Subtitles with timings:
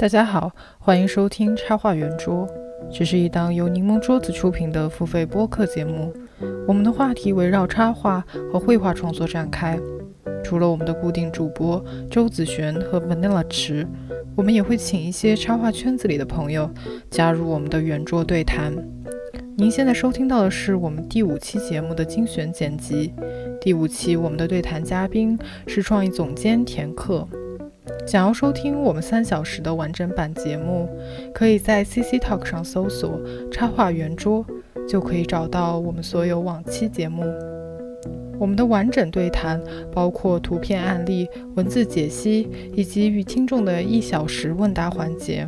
[0.00, 2.48] 大家好，欢迎收听插画圆桌，
[2.90, 6.10] 这是一档由柠檬桌子出品的付费播客节目。
[6.66, 9.78] 我们的话题围绕插画和绘画创作展开。
[10.42, 13.86] 除了我们的固定主播周子璇和 Vanilla 池，
[14.34, 16.70] 我们也会请一些插画圈子里的朋友
[17.10, 18.74] 加入我们的圆桌对谈。
[19.58, 23.12] 您现在收听到的是我们第五期节目的精选剪辑。
[23.60, 27.28] 第五期我们的对谈嘉宾是创意总监田克。
[28.06, 30.88] 想要收听我们三小时的完整版节目，
[31.32, 33.20] 可以在 CC Talk 上搜索
[33.52, 34.44] “插画圆桌”，
[34.88, 37.24] 就可以找到我们所有往期节目。
[38.38, 39.60] 我们的完整对谈
[39.92, 45.46] 包括图片案例、文字解析以及与听众的一小时问答环节。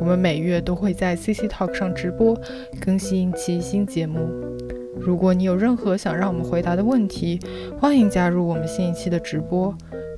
[0.00, 2.36] 我们每月都会在 CC Talk 上直播
[2.80, 4.28] 更新一期新节目。
[4.98, 7.38] 如果你有任何想让我们回答的问题，
[7.78, 9.72] 欢迎加入我们新一期的直播。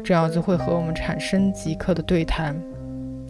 [0.04, 2.60] 这样就会和我们产生即刻的对谈。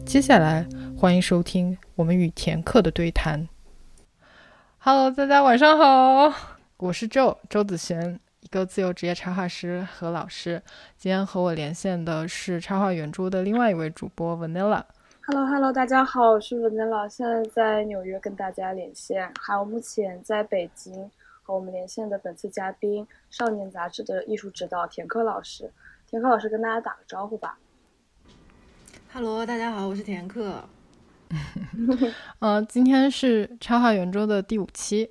[0.07, 3.47] 接下来，欢迎收听我们与田克的对谈。
[4.79, 6.33] Hello，大家晚上好，
[6.79, 10.63] 我是周周子璇，一个自由职业插画师和老师。
[10.97, 14.83] 今天和我连线的是插画圆桌的另外一位主播 Vanilla。
[15.27, 19.31] Hello，Hello，大家好，我是 Vanilla，现在在纽约跟大家连线。
[19.39, 21.11] 还有目前在北京
[21.43, 25.71] 和我们连线的本次嘉宾，少年杂志的艺术指导田克老师。
[26.13, 27.59] 田克老师跟大家打个招呼吧。
[29.15, 30.63] Hello，大家好，我是田克。
[32.39, 35.11] 呃，今天是插画圆桌的第五期。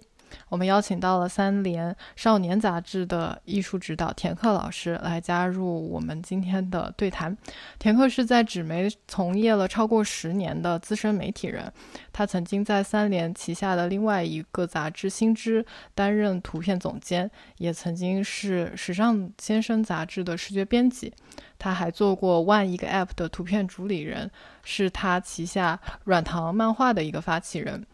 [0.49, 7.35] 我们邀请到了三联少年杂志的艺术指导田克老师来加入我们今天的对谈。
[7.79, 11.71] 田克是在纸媒从业了超过十年的资深媒体人，
[12.13, 15.63] 他曾经在三联旗下的另外一个杂志《新知》
[15.95, 21.13] 担任图片总监，也曾经是《时尚先生》杂志的视觉编辑。
[21.57, 24.31] 他还做过万一个 App 的图片主理人，
[24.63, 27.85] 是他旗下软糖漫画的一个发起人。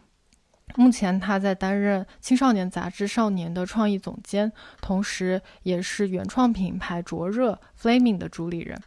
[0.76, 8.80] 目前他在担任青少年杂志《少年》的创意总监，同时也是原创品牌灼热 Flaming 的主理人。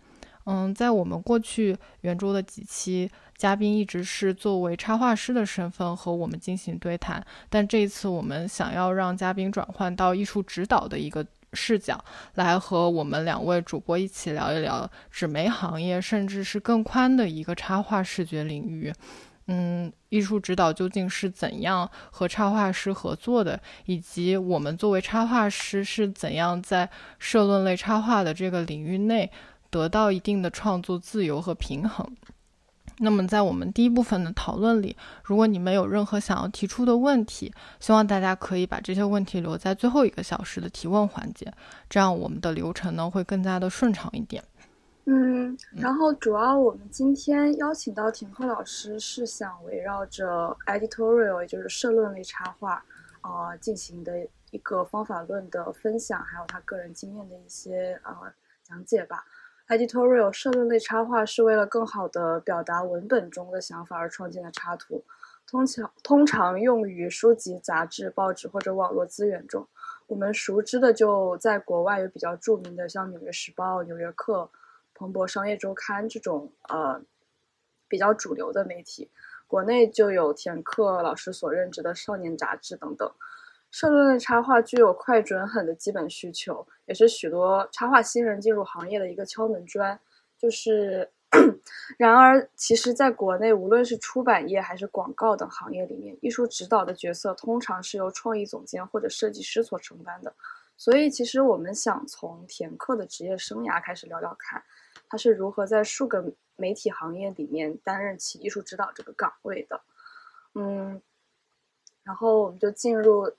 [0.45, 12.03] 嗯，在我们过去圆桌的几期，嘉宾一直是作为插画师的身份和我们进行对谈，但这一次我们想要让嘉宾转换到艺术指导的一个视角，
[12.35, 18.91] 来和我们两位主播一起聊一聊纸媒行业，甚至是更宽的一个插画视觉领域。
[19.53, 26.89] 嗯，艺术指导究竟是怎样和插画师合作的，以及我们作为插画师是怎样在
[27.19, 29.29] 社论类插画的这个领域内
[29.69, 32.15] 得到一定的创作自由和平衡？
[32.99, 37.51] 那么，在我们第一部分的讨论里，如果你们有任何想要提出的问题，
[37.81, 41.51] 希望大家可以把这些问题留在最后一个小时的提问环节，
[41.89, 44.41] 这样我们的流程呢会更加的顺畅一点。
[45.05, 52.85] 嗯，然后主要我们今天邀请到田克老师，是想围绕着 editorial，也就是社论类插画，
[53.23, 58.15] 呃，进行的一个方法论的分享，还有他个人经验的一些呃
[58.63, 59.25] 讲解吧。
[59.69, 65.03] editorial 社论类插画是为了更好的表达文本中的想法而创建的插图，
[65.47, 69.67] 通常通常用于书籍、杂志、报纸或者网络资源中。
[70.05, 74.43] 我们熟知的就在国外有比较著名的，像《纽约时报》《纽约客》。
[75.01, 77.01] 彭博商业周刊这种呃
[77.87, 79.09] 比较主流的媒体，
[79.47, 83.11] 国内就有田克老师所任职的少年杂志等等。
[83.71, 89.99] 社论类插画具有快、准、狠的基本需求，也是许多插画新人进入行业的一个敲门砖。
[90.37, 91.09] 就是，
[91.97, 100.31] 然而，其实在国内，无论是出版业还是广告等行业里面，艺术指导的角色通常是由创意总监或者设计师所承担的。
[100.77, 104.61] 所以，其实我们想从田克的职业生涯开始聊聊看。
[105.11, 109.81] 他是如何在数个媒体行业里面担任起艺术指导这个岗位的？
[110.55, 111.01] 嗯，
[112.03, 113.29] 然后我们就进入，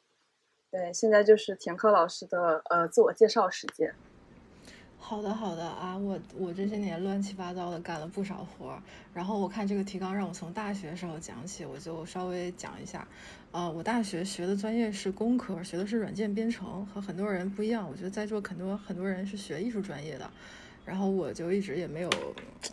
[0.70, 3.94] 对，现在就是田克老师的呃自我介绍时间。
[4.98, 8.82] 好的，好的啊，我我这些年乱七八糟的干了不少活儿，
[9.14, 13.08] 然后我看这个提纲让我从大学时候讲起，我就稍微讲一下。
[13.50, 17.88] 呃，我大学学的专业是工科，学的是软件编程，和很多人不一样。
[17.88, 20.30] 我觉得在座很多很多人是学艺术专业的。
[20.84, 22.10] 然后我就一直也没有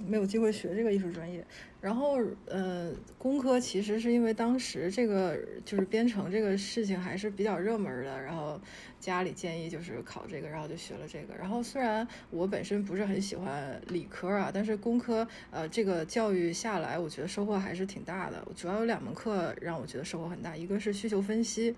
[0.07, 1.45] 没有机会学这个艺术专业。
[1.81, 8.59] 然后，呃，工科其实是因为当时这个就是编程这个事情还是比较热门的，然后
[8.99, 11.33] 家里建议就是考这个，然后就学了这个。
[11.35, 18.45] 然后虽然我本身不是很喜欢理科啊，但是工科呃这个教育下来，我觉得收获还是挺大的。
[18.57, 21.73] 主要有两门课让我觉得收获很大，一个是需求分析。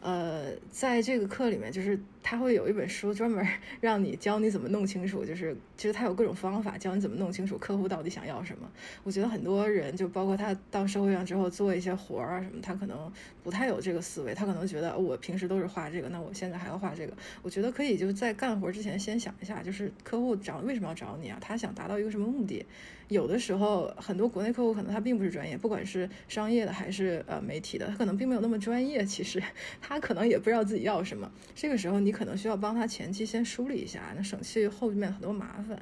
[0.00, 3.44] 呃，在这个课里面，就是他会有一本书专门
[3.80, 8.70] 让你教你怎么弄清楚，就是其实他有各种方法教你怎么弄清楚客户到底想要什么。
[9.02, 13.10] 我觉得很多人就包括他到社会上之后做一些活儿啊什么，他可能
[13.42, 17.12] 不太有这个思维，他可能觉得我平时都是画这个，那我现在还要画这个。
[17.42, 21.38] 我觉得可以就在干活之前先想一下，就是客户找为什么要找你啊？
[21.40, 22.64] 他想达到一个什么目的？
[23.08, 29.04] 有的时候很多国内客户可能他并不是专业，不管是商业的还是呃媒体的，他可能并没有那么专业。
[29.04, 29.42] 其实
[29.82, 31.28] 他可能也不知道自己要什么。
[31.56, 35.80] 这个时候你你可能需要帮他前期先梳理一下，那省去后面很多麻烦。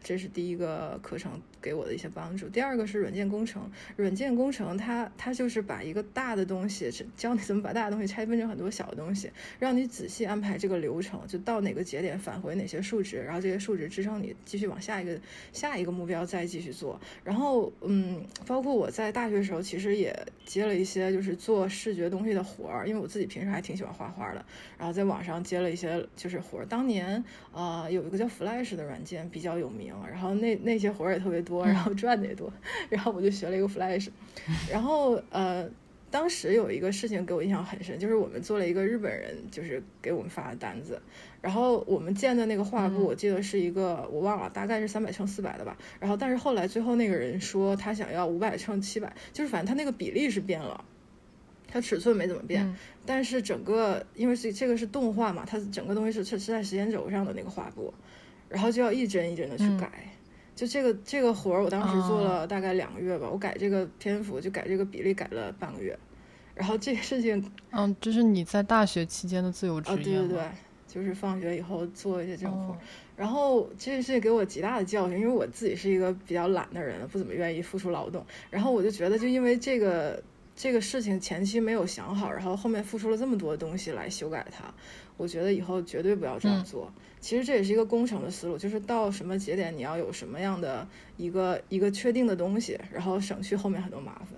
[0.00, 2.46] 这是第一个课程给我的一些帮助。
[2.50, 15.18] 第二个是软件工程，软件工程它它就是把一个大的东西教你怎么把大的东西拆分成很多小的东西，让你仔细安排这个流程，就到哪个节点返回哪些数值，然后这些数值支撑你继续往下一个
[15.54, 17.00] 下一个目标再继续做。
[17.24, 20.14] 然后嗯，包括我在大学时候其实也
[20.44, 24.44] 接了一些就是做视觉东西的活儿，因为我自己平时还挺喜欢画画的，
[24.76, 26.66] 然后在网上接了一些就是活儿。
[26.66, 29.94] 当年呃有一个叫 Flash 的软件比较有名。
[30.10, 32.50] 然后那那些活儿也特别多，然后赚的也多，
[32.88, 34.08] 然后我就学了一个 Flash，
[34.72, 35.68] 然后呃，
[36.10, 40.98] 当时有一个事情给我印象很深，就是我们做了一个日本人就是给我们发的单子，
[41.42, 50.84] 然后我们建的那个画布，我记得是一个我忘了，大概是三百乘四百的吧，然后但是后来最后那个人说他想要五百乘七百，就是反正他那个比例是变了，
[51.68, 52.74] 它尺寸没怎么变，
[53.04, 57.92] 但是整个因为是这个是动画嘛，它整个东西是是是在时间轴上的那个画布。
[58.46, 59.90] 然后就要一帧一帧的去改，
[60.54, 63.28] 就这个这个活儿，我当时做了大概两个月吧。
[63.30, 65.98] 我改这个篇幅，就改这个比例，改了半个月。
[66.54, 70.42] 然后这个事情，嗯，这是你在大学期间的自由职业对对对，
[70.86, 72.78] 就是放学以后做一些这种活儿。
[73.16, 78.24] 然后这件事情给我极大的教训，因为我自己是一个比较懒的人，不怎么愿意付出劳动。
[78.50, 80.22] 然后我就觉得，就因为这个
[80.56, 84.64] 这个事情前期没有想好，然后后面付出了这么多东西来修改它，
[85.16, 86.92] 我觉得以后绝对不要这样做。
[87.20, 90.86] 其实这也是一个工程的思路，就是到什么节点你要有什么样的
[91.16, 94.28] 一个一个确定的东西，然后省去后面很多麻烦。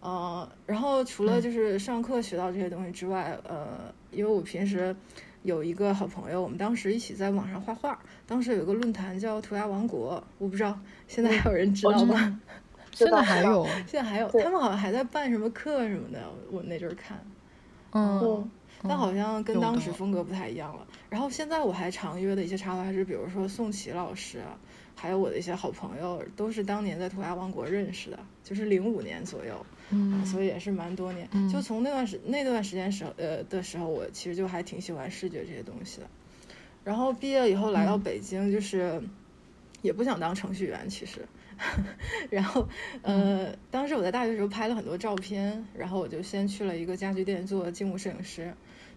[0.00, 4.96] 呃，然后除了就是上课学到这些东西之外，呃，因为我平时
[5.42, 10.76] 有一个好朋友，我们当时一起在网上画画，当时有一个论坛叫涂鸦王国，我不知道
[11.06, 12.40] 现在还有人知道吗？
[12.92, 17.18] 现在还有，现在还有，他们好像还在办什么课什么的，我那阵儿看，
[17.92, 18.50] 嗯。
[18.84, 20.84] 但好像跟当时风格不太一样了。
[21.08, 24.40] 然后现在我还常约的一些插画师，比如说宋琦老师，
[24.96, 31.28] 还有我的一些好朋友，都是当年在涂鸦王国认识的，就是零五年左右，嗯，所以也是蛮多年。
[31.48, 36.06] 就从那段时那段时间时候呃的时候，我其实就还挺喜欢视觉这些东西的。
[36.82, 39.00] 然后毕业以后来到北京，就是
[39.82, 41.24] 也不想当程序员，其实。
[42.30, 42.68] 然后，
[43.02, 48.52] 呃，当时我在大学的时候拍了很多照片，然后我就先去了一个家具店做静物摄影师。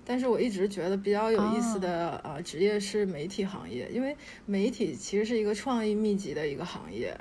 [0.08, 4.16] 但是我一直觉得比较有意思的呃职业是媒体行业，因为
[4.46, 7.18] 媒体其实是一个创意密集的一个行业。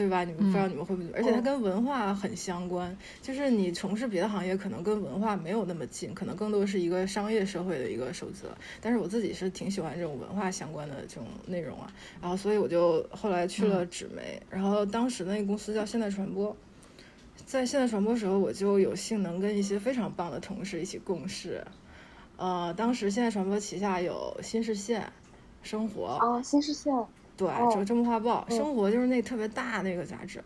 [0.00, 0.24] 对吧？
[0.24, 1.10] 你们不知道你们会不会？
[1.14, 2.96] 而且它跟文化很相关。
[3.20, 8.48] 就是你从事别的行业，可能跟文化没有那么近，可能更多是一个商业社会的一个守则。
[8.80, 11.92] 但是我自己是挺喜欢这种文化相关的这种内容啊。
[12.22, 14.42] 然后，所以我就后来去了纸媒。
[14.48, 16.56] 然后当时那个公司叫现代传播，
[17.44, 21.62] 在现代传播时候，我就有幸能跟一些非常棒的同事一起共事。
[22.38, 25.12] 呃，当时现代传播旗下有新视线、
[25.62, 26.90] 生活啊，新视线。
[27.48, 30.42] 对，就周末画报，生活就是那特别大那个杂志。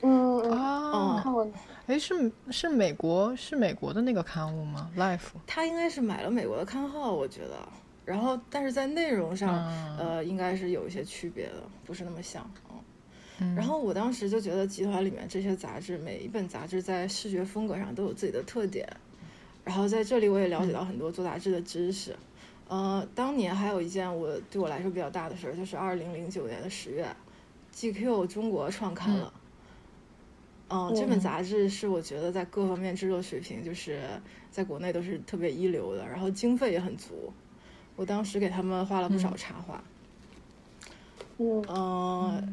[0.00, 1.46] 嗯啊，看过。
[1.86, 5.32] 哎，是是美国是美国的那个刊物吗？Life。
[5.46, 7.58] 他应该是买了美国的刊号，我觉得。
[8.04, 9.66] 然后，但是在内容上，
[9.98, 12.48] 呃，应该是有一些区别的，不是那么像。
[13.38, 13.54] 嗯。
[13.54, 18.88] 然后我当时就觉得，集团里面这些杂志，每一本杂志在视觉风格上都有自己的特点。
[19.64, 22.16] 然后在这里，我也了解到很多做杂志的知识。
[22.68, 27.06] 呃，当年还有一件我对我来说比较大的事儿，就是二零零九年的十月
[27.74, 29.32] ，GQ 中国创刊了。
[30.68, 34.00] 嗯，这本杂志是我觉得在各方面制作水平，就是
[34.50, 37.32] 在国内都是特别一流的，然后经费也很足。
[37.94, 39.76] 我当时给他们画了不少插画。
[39.76, 39.95] 嗯，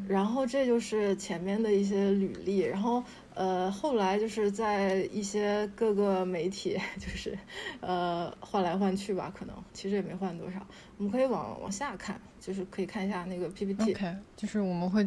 [0.08, 3.02] 然后这就是前面的一些履历，然后。
[3.36, 7.36] 呃，后来就是在一些各个媒体，就是
[7.80, 10.64] 呃换来换去吧，可能其实也没换多少。
[10.98, 13.90] 我们可以往往下看，就是可以看一下那个 PPT。
[13.90, 15.04] OK，就是我们会，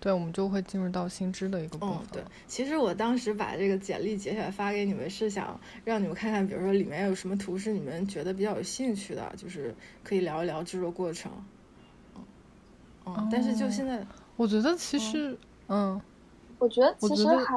[0.00, 1.98] 对，我们就会进入到新知的一个部分。
[1.98, 2.22] 嗯，对。
[2.48, 11.30] 其实我当时把这个简历截下来发给你们，是想让你们看看，比如说里面有什么图是你们觉得比较有兴趣的，就是可以聊一聊制作过程。
[13.30, 15.38] 但是就现在，我觉得其实，
[15.68, 16.00] 嗯。
[16.60, 17.54] 我觉得其实还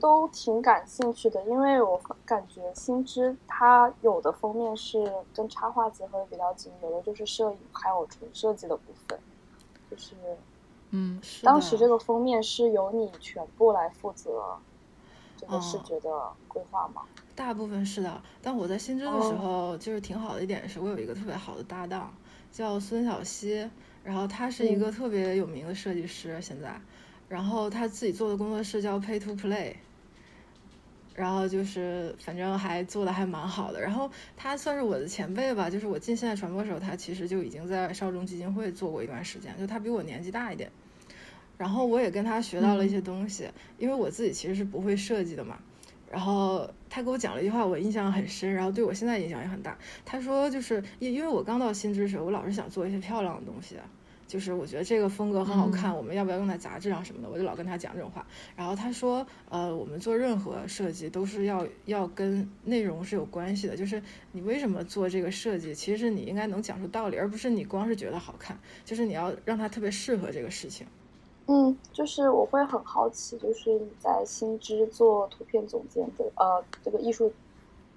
[0.00, 9.16] 都挺感兴趣的，因为我感觉新知它有的封面是跟插画结合的比较紧，有的就是摄影，还有纯设计的部分。
[9.88, 10.16] 就是，
[10.90, 14.56] 嗯，当时这个封面是由你全部来负责
[15.36, 16.10] 这个视觉的
[16.48, 17.02] 规划吗？
[17.36, 22.12] 大部分是的，但我在新知的时候就是挺好的一点是，我有一个特别好的搭档
[22.50, 23.70] 叫孙小溪，
[24.02, 26.74] 然后他是一个特别有名的设计师，现在。
[27.28, 29.74] 然后他自己做的工作室叫 Pay to Play，
[31.14, 33.80] 然后就是反正还做的还蛮好的。
[33.80, 40.70] 然后他算是我的前辈吧，就是我进现代传播的时候，他其实就已经在少中基金会做过一段时间，就他比我年纪大一点。
[41.56, 45.58] 然后我也跟他学到了一些东西，因为我自己其实是不会设计的嘛。
[46.10, 49.78] 然后他给我讲了一句话，我印象很深，然后对我现在影响也很大。
[50.04, 53.76] 他说就是因因为我刚到新知识，我老是想做一些漂亮的东西。
[54.26, 57.28] 就是我觉得这个风格很好看，我们要不要用在杂志上什么的？
[57.28, 58.24] 我就老跟他讲这种话。
[58.54, 63.76] 然后他说，呃，我们做任何设计都是要要跟内容是有关系的。
[63.76, 64.00] 就是
[64.30, 68.56] 你为什么做这个设计，其实你应该能讲出道理，而不是你光是觉得好看。
[68.84, 70.86] 就是你要让它特别适合这个事情。
[71.52, 77.32] 嗯，就是我会很好奇，就是你在新知做图片总监的，呃，这个艺术。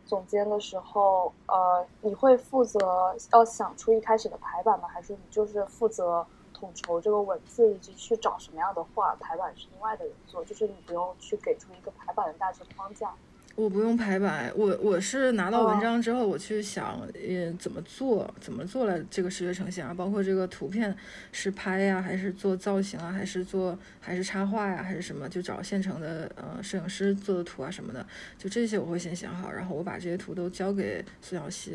[0.06, 4.88] 总监的时候，呃，你会负责要想出一开始的排版吗？
[4.88, 9.16] 还是你就是负责统筹这个文字，以及去找什么样的画？
[9.16, 13.14] 排版是另外的人做，就是你不用去给出一个排版的大致框架。
[13.56, 19.94] 我不用排版，我我是拿到文章之后，我去想，呃，怎么做，怎么做了这个视觉呈现啊？
[19.94, 20.94] 包括这个图片
[21.32, 25.30] 是拍呀，还是做造型啊，还是做还是插画呀，还是什么？
[25.30, 28.04] 就找现成的呃摄影师做的图啊什么的，
[28.40, 31.74] 就这些我会先想好，然后我把这些图都交给孙小溪，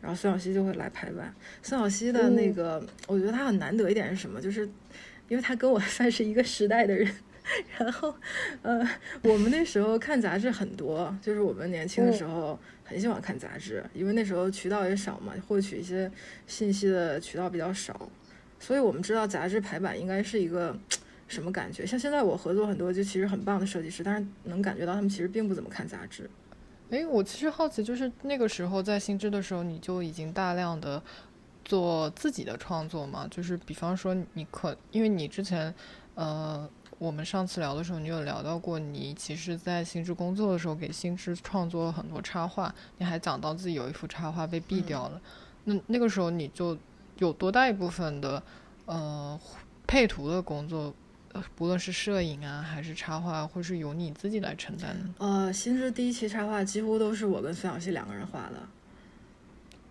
[0.00, 1.32] 然后孙小溪就会来排版。
[1.62, 4.40] 孙小溪的那个，我觉得他很难得一点是什么？
[4.40, 4.68] 就是
[5.28, 7.08] 因为他跟我 算是一个时代的人。
[7.78, 8.14] 然后，
[8.62, 8.86] 呃，
[9.22, 16.10] 我们那时候看杂志很多，就是我们年轻的时候很喜欢看杂志，因为那时候渠道也少嘛，获取一些
[16.46, 18.08] 信息的渠道比较少，
[18.58, 20.76] 所以我们知道杂志排版应该是一个
[21.26, 21.84] 什么感觉。
[21.84, 26.28] 像现在我合作很多就其实很棒的设计师，但是能感觉到他们其实并不怎么看杂志。
[26.90, 31.02] 哎，我其实好奇，就是那个时候在新知的时候，你就已经大量的
[31.64, 33.26] 做自己的创作嘛？
[33.30, 35.74] 就是比方说，你可因为你之前，
[36.14, 36.70] 呃。
[37.00, 42.72] 我们上次聊的时候，你有聊到过，你其实，在新知工作的时候，给新知创作了很多插画。
[42.98, 45.18] 你还讲到自己有一幅插画被毙掉了。
[45.64, 46.76] 那那个时候，你就
[47.16, 48.42] 有多大一部分的
[48.84, 49.40] 呃
[49.86, 50.94] 配图的工作，
[51.56, 55.14] 不论是摄影啊，还是插画，会是由你自己来承担呢？
[55.16, 58.56] 呃，新知第一期插画几乎都是我跟孙小溪两个人画的。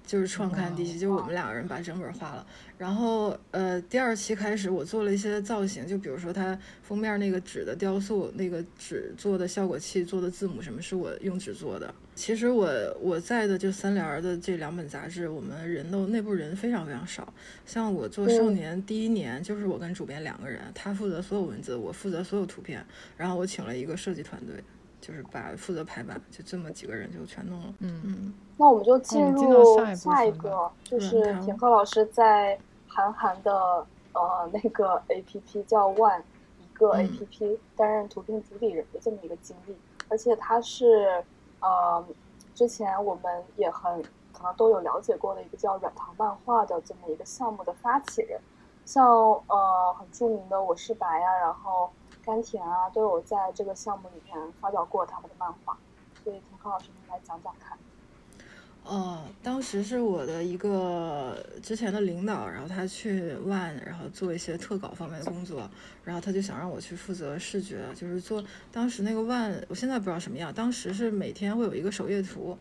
[0.10, 2.44] 就是创刊第一期，就是我们两个人把整本画了。
[2.80, 11.94] 然后，呃，第二期开始，我做了一些造型，就比如说它封面那个纸的雕塑，那个纸做的效果器做的字母什么，是我用纸做的。
[12.16, 12.68] 其实我
[13.00, 17.32] 我在的就三联的这两本杂志，我们人都内部人非常非常少。
[17.68, 22.84] 像我做少年第一年，就是我跟主编两个人，他负责所有文字，我负责所有图片。
[23.16, 24.56] 然后我请了一个设计团队。
[25.02, 27.74] 就是把负责排版，就这么几个人就全弄了。
[27.80, 36.22] 嗯嗯，那我们就进入下一个，就是田鹤老师在韩寒的呃那个 A P P 叫 One
[36.60, 39.76] 一个 A P P 担任图片主理人的这么一个经历，
[40.10, 41.24] 而且他是
[41.62, 42.06] 呃
[42.54, 44.02] 之前我们也很
[44.34, 48.40] 可能都有了解过的一个叫软糖漫画的这么一个项目的发起人，
[48.86, 49.08] 像
[49.48, 51.90] 呃很著名的我是白呀，然后。
[52.30, 55.76] 甘田啊，都有在这个项目里面发表过他们的漫画，
[56.24, 57.76] 所以田康老师您来讲讲看。
[58.84, 65.68] 呃，当时是我的一个之前的领导，然后他去万，然后做一些特稿方面的工作，
[66.04, 72.56] 然后他就想让我去负责视觉，就是做当时那个万，我现在不知道什么样，当时是每天会有一个首页图，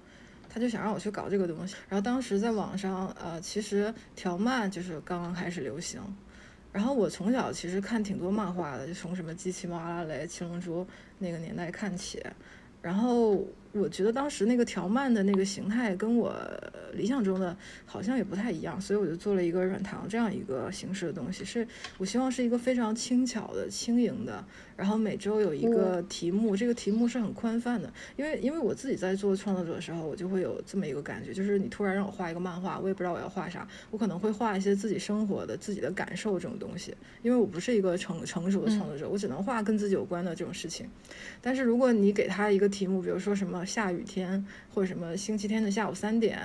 [0.49, 1.77] 他就想让我去搞这个东西。
[1.91, 6.01] 然后当时在网上，呃，其实条漫就是刚刚开始流行。
[6.73, 10.87] 然后我从小其实看挺多漫画的，就从什么机器猫、阿拉蕾、七龙珠
[11.19, 12.23] 那个年代看起，
[12.83, 13.47] 然后。
[13.73, 16.35] 我觉得当时那个条漫的那个形态跟我
[16.95, 21.45] 理想中的好像也不太一样，所以我就做了一个软糖这样一个形式的东西。
[21.45, 24.43] 是我希望是一个非常轻巧的、轻盈的，
[24.79, 27.93] 然后每周有一个题目，这个题目是很宽泛的。
[28.17, 36.95] 因为因为我自己在做创作者的时候，我就会有这么一个感觉，就是你突然让我画一个漫画，我也不知道我要画啥，我可能会画一些自己生活的、自己的感受这种东西。
[37.23, 40.89] 因为我不是一个成成熟的创作者，我只能画跟自己有关的这种事情。
[41.43, 43.59] 但是如果你给他一个题目，比如说什么。
[43.69, 46.39] 下雨天或者什么星期天的下午三点，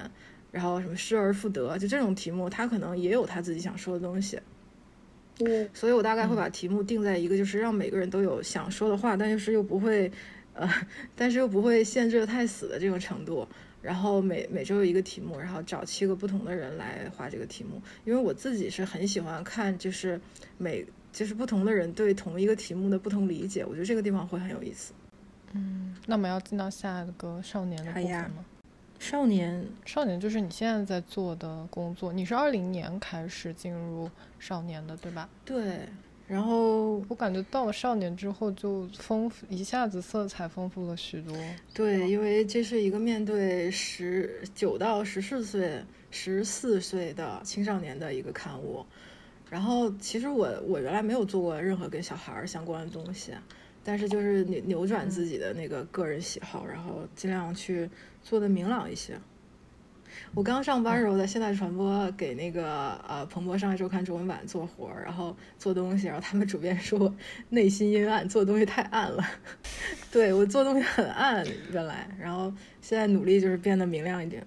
[0.52, 4.40] 然后什么失而复得，就这种题目，他可能也有他自己想说的东西。
[5.40, 10.12] 嗯，所以我大概会把题目定在一个就是让每个人都有想说的话，但是又不会，
[10.54, 10.70] 呃，
[11.16, 13.48] 但是又不会限制的太死的这种程度。
[13.82, 17.82] 然后每每周有一个题目，然后找七个不同的人来画这个题目。
[18.06, 20.18] 因为我自己是很喜欢看，就是
[20.58, 24.94] 每就是不同的人对同一个题目的不同理解，我觉得这个地方会很有意思。
[25.52, 28.46] 嗯，那我们要进到下一个少年的部分吗？
[29.04, 32.14] 少年，少年就是你现在在做的工作。
[32.14, 35.30] 你是二零年开始进入少年的，对吧？
[35.44, 35.82] 对。
[36.26, 41.36] 然后我感觉到了少年之后，就丰富一下子色彩丰富了许多。
[41.74, 48.86] 对，因为这是一个面对十九到十四岁、十四岁的青少年的一个刊物。
[49.50, 53.34] 然后其实我我原来没有做过任何跟小孩相关的东西，
[53.84, 57.90] 但是就是扭扭转自己的那个个人喜好，然后尽量去
[58.22, 59.20] 做的明朗一些。
[60.36, 67.14] 我刚上班的时候在现代传播给那个呃彭博商业周刊中文版做活儿，然后做东西，然后他们主编说
[67.50, 69.24] 内心阴暗，做东西太暗了。
[70.12, 74.46] 对我做东西很暗原来，然后现在努力就是变得明亮一点。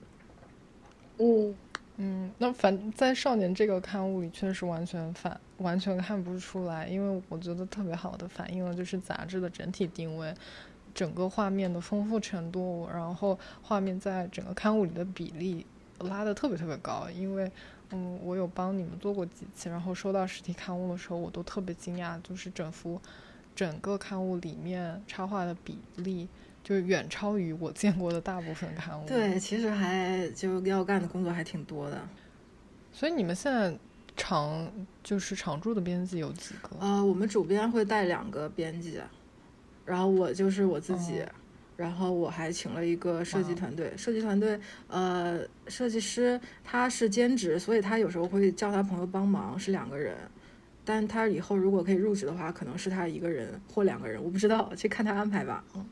[1.18, 1.52] 嗯
[1.96, 10.34] 嗯，那反在少年这个刊物里确实完全反完全看不出来，因为我觉得特别好的反映了就是杂志的整体定位。
[10.94, 15.66] 整个画面的丰富程度，然后画面在整个刊物里的比例。
[16.00, 17.50] 拉的特别特别高，因为，
[17.88, 23.00] 嗯，我有帮你们做过几期，然后收到实体刊物的时候，我都特别惊讶，就是整幅
[23.54, 26.28] 整个刊物里面插画的比例，
[26.66, 29.06] 就远超于我见过的大部分刊物。
[29.06, 32.00] 对，其实还就要干的工作还挺多的。
[32.92, 33.72] 所以你们现在
[34.16, 34.68] 常
[35.00, 36.70] 就是常驻的编辑有几个？
[36.80, 39.00] 呃，我们主编会带两个编辑，
[39.84, 41.22] 然后我就是我自己。
[41.76, 44.58] 然后我还请了一个设计团队，设计团队，
[44.88, 50.16] 呃，设计师他是兼职，所以他有时候会叫他朋友帮忙，是两个人。
[50.86, 55.62] 但他以后如果可以入职的话，可能是他一个人或两个人，我不知道，去看他安排吧。
[55.74, 55.84] 嗯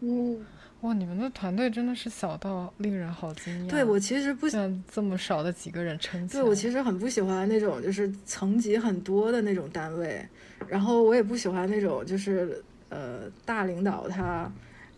[0.00, 0.46] 嗯，
[0.80, 3.70] 哇，你们的团队真的是小到令人好惊讶。
[3.70, 10.26] 对我其实不像这么少的几个人撑起对我其实很不喜欢那种就是层级很多的那种单位，
[10.68, 14.50] 然后我也不喜欢那种就是呃大领导他。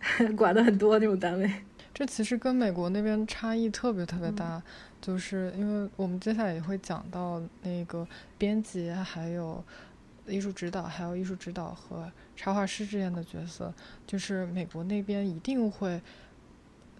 [0.36, 1.48] 管的很多那种单位，
[1.94, 4.60] 这其实跟美国那边差异特别特别大，
[5.00, 8.04] 就是因为我们接下来也会讲到那个
[8.36, 9.62] 编辑，还有
[10.26, 13.72] 艺术指导，还有艺术指导和插画师之间的角色，
[14.06, 16.00] 就是美国那边一定会，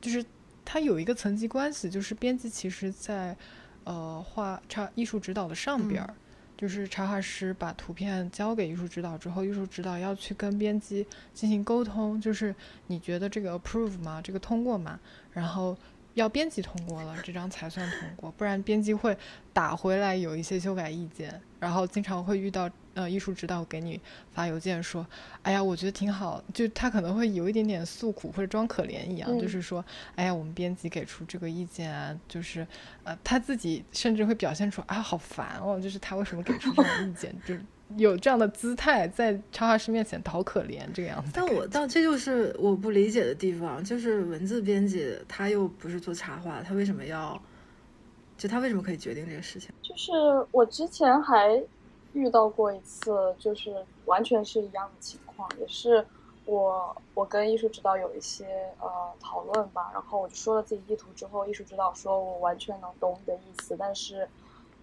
[0.01, 0.25] 就是
[0.65, 3.37] 它有一个层级关系，就是编辑其实在
[3.85, 6.15] 呃画插艺术指导的上边儿。
[6.57, 12.55] 就是插画师把图片交给艺术指导之后，艺术指导要去跟编辑进行沟通，就是
[12.87, 14.21] 你觉得这个 approve 吗？
[14.23, 15.01] 这个通过吗？
[15.33, 15.77] 然后。
[16.15, 19.17] 要编辑通过了，这张才算通过，不然编辑会
[19.51, 24.01] 打回来有一些修改意见，然后经常会遇到呃艺术指导给你
[24.33, 25.07] 发邮件说，
[25.43, 29.85] 哎呀，我觉得挺好，就他可能会有一点点诉苦或者装可怜一样，就是说，
[30.17, 32.67] 哎呀，我们编辑给出这个意见啊，就是
[33.05, 37.55] 呃他自己甚至会表现出啊好烦哦，就是他为什么给出这种意见，就。
[37.99, 47.39] 有这样的姿态在插画师面前讨可怜这个样子，但我但这就是我不理解的地方，就是文字编辑他又不是做插画，他为什么要，
[48.39, 49.69] 就他为什么可以决定这个事情？
[49.83, 50.11] 就是
[50.53, 51.63] 我之前还
[52.13, 56.07] 遇到过一次，就是完全是一样的情况，也是
[56.45, 64.29] 我我跟艺术指导有一些呃讨论吧，然后我就说了自己意图之后，艺术指导说我完全能懂你的意思，但是。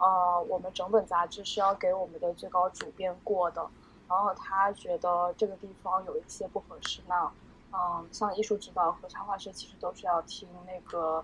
[0.01, 3.69] 呃，我们整本杂志是要给我们的最高主编过的，
[4.07, 7.29] 然后他觉得这个地方有一些不合适，那，
[7.73, 11.21] 嗯，像艺术指导和插画师其实都是要听那个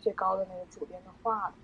[0.00, 1.54] 最高的那个主编的话的。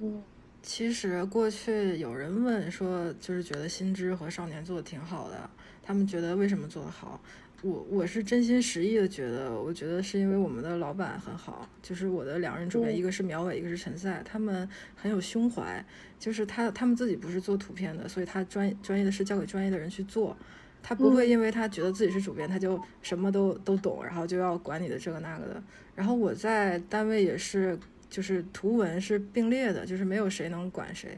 [0.00, 0.22] 嗯，
[0.62, 5.50] 其实过去有人问说，就是觉得新知和少年做的挺好的，
[5.82, 7.20] 他们觉得为什么做得好？
[7.62, 15.84] 我我是真心实意的觉得，我觉得是因为我们的老板很好，就是我的两任主编，一个是苗伟，一个是陈赛，他们很有胸怀，
[16.18, 20.36] 就是他他们自己不是做图片的，所以他专专业的事交给专业的人去做，
[20.82, 25.62] 他不会因为他觉得自己是主编，他就什么都都懂，然后就要管你的这个那个的。
[25.94, 27.78] 然后我在单位也是，
[28.12, 31.16] 就是图文是并列的，就是没有谁能管谁。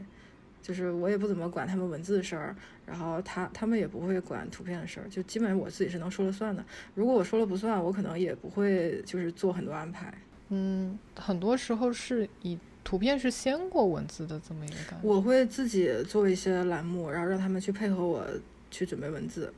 [0.62, 6.64] 就是我也不怎么管他们文字的事儿，然后他他们也不会管图片的事儿，就基本上我自己是能说了算的。
[6.94, 10.14] 如果我说了不算，我可能也不会就是做很多安排。
[10.48, 15.06] 嗯，很多时候是以图片是先过文字的这么一个感觉。
[15.06, 18.26] 我会自己做一些栏目，然后让他们去配合我
[18.70, 19.52] 去准备文字。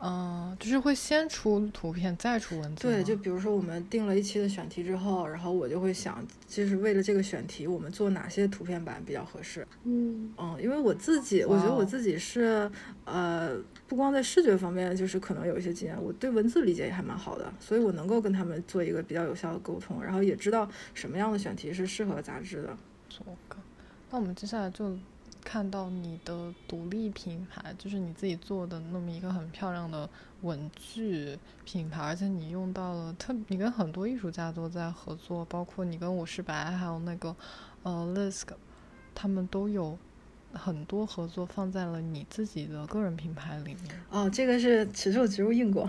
[0.00, 2.82] 嗯，就是会先出图片再出文字。
[2.82, 9.66] 对，就比如说我们定了一期的选题之后，然后我就会想，就是为了这个选题，我们做哪些图片版比较合适？
[9.84, 12.70] 嗯嗯，因为我自己，我觉得我自己是
[13.04, 22.76] 呃，不光在视觉方面，就是可能有一些经验，我对文字理解也还蛮好的，所以我能够跟他们做一个比较有效的沟通，然后也知道什么样的选题是适合杂志的。
[24.10, 24.98] 那我们接下来就。
[25.54, 30.10] 看到你的独立品牌，就是你自己做的那么一个很漂亮的
[30.42, 37.36] 文具品牌，而且你用到了特，你跟很多艺术家都在合作，包括你跟我是白，还有那个
[37.84, 38.48] 呃 Lisk，
[39.14, 39.96] 他们都有
[40.52, 43.94] 很多合作放在了你自己的个人品牌里面。
[44.10, 45.88] 哦，这个是此处植入硬广，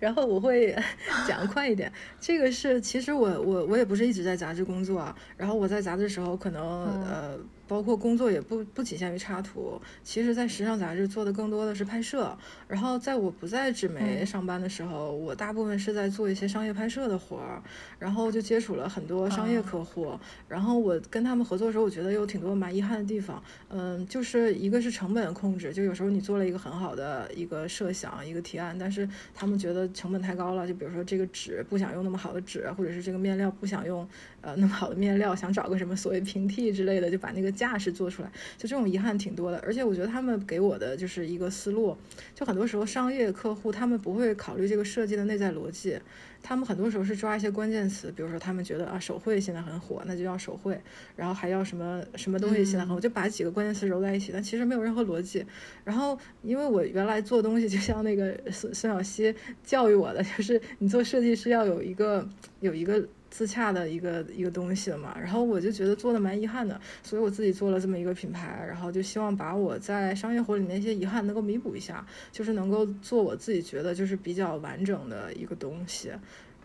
[0.00, 0.76] 然后我会
[1.26, 1.92] 讲快一点。
[2.20, 6.62] 这个是其实我我我也不是一直在杂志工作啊，然后我在杂志时候可能
[7.04, 7.38] 呃。
[7.68, 12.34] 包括工作也不不仅限于插图，其实，在时尚杂志做的更多的是拍摄。
[12.66, 17.62] 然后，在我不在纸媒上班的时候，我大部分是在做一些商业拍摄的活儿，
[17.98, 20.18] 然后就接触了很多商业客户。
[20.48, 23.42] 然后我跟他们合作的时候，我觉得有挺多蛮遗憾的地方。
[23.68, 30.66] 嗯，就是一个是成本控制，就有时候你做了一个很好的一个设想、一个提案，但是他们觉得成本太高了。
[30.66, 34.08] 就比如说这个纸不想用那么好的纸，或者是这个面料不想用
[34.40, 37.48] 呃那么好的面料，想找个什么所谓平替之类的，就把那个。
[37.58, 39.58] 架势做出来，就这种遗憾挺多的。
[39.66, 41.96] 而且我觉得他们给我的就是一个思路，
[42.32, 45.98] 就很多时候商业客户他们不会考虑这个设计的内在逻辑，
[46.40, 50.78] 他们很多时候是抓一些关键词，比如说他们觉得啊手绘现在很火，那就要手绘，
[51.16, 55.44] 然后还要什么什么东西现在很火，就把几个关键词揉在一起，但其实没有任何逻辑。
[55.82, 62.28] 然后因为我原来做东西，就像那个孙孙小溪教育我的，就是你做设计师要有一个
[62.60, 63.08] 有一个。
[63.30, 76.10] 自洽的一个一个东西了嘛，然后我就觉得做的蛮遗憾的，所以我自己做了这么一个品牌，然后就希望把我在商业活里那些遗憾能够弥补一下，就是能够做我自己觉得就是比较完整的一个东西。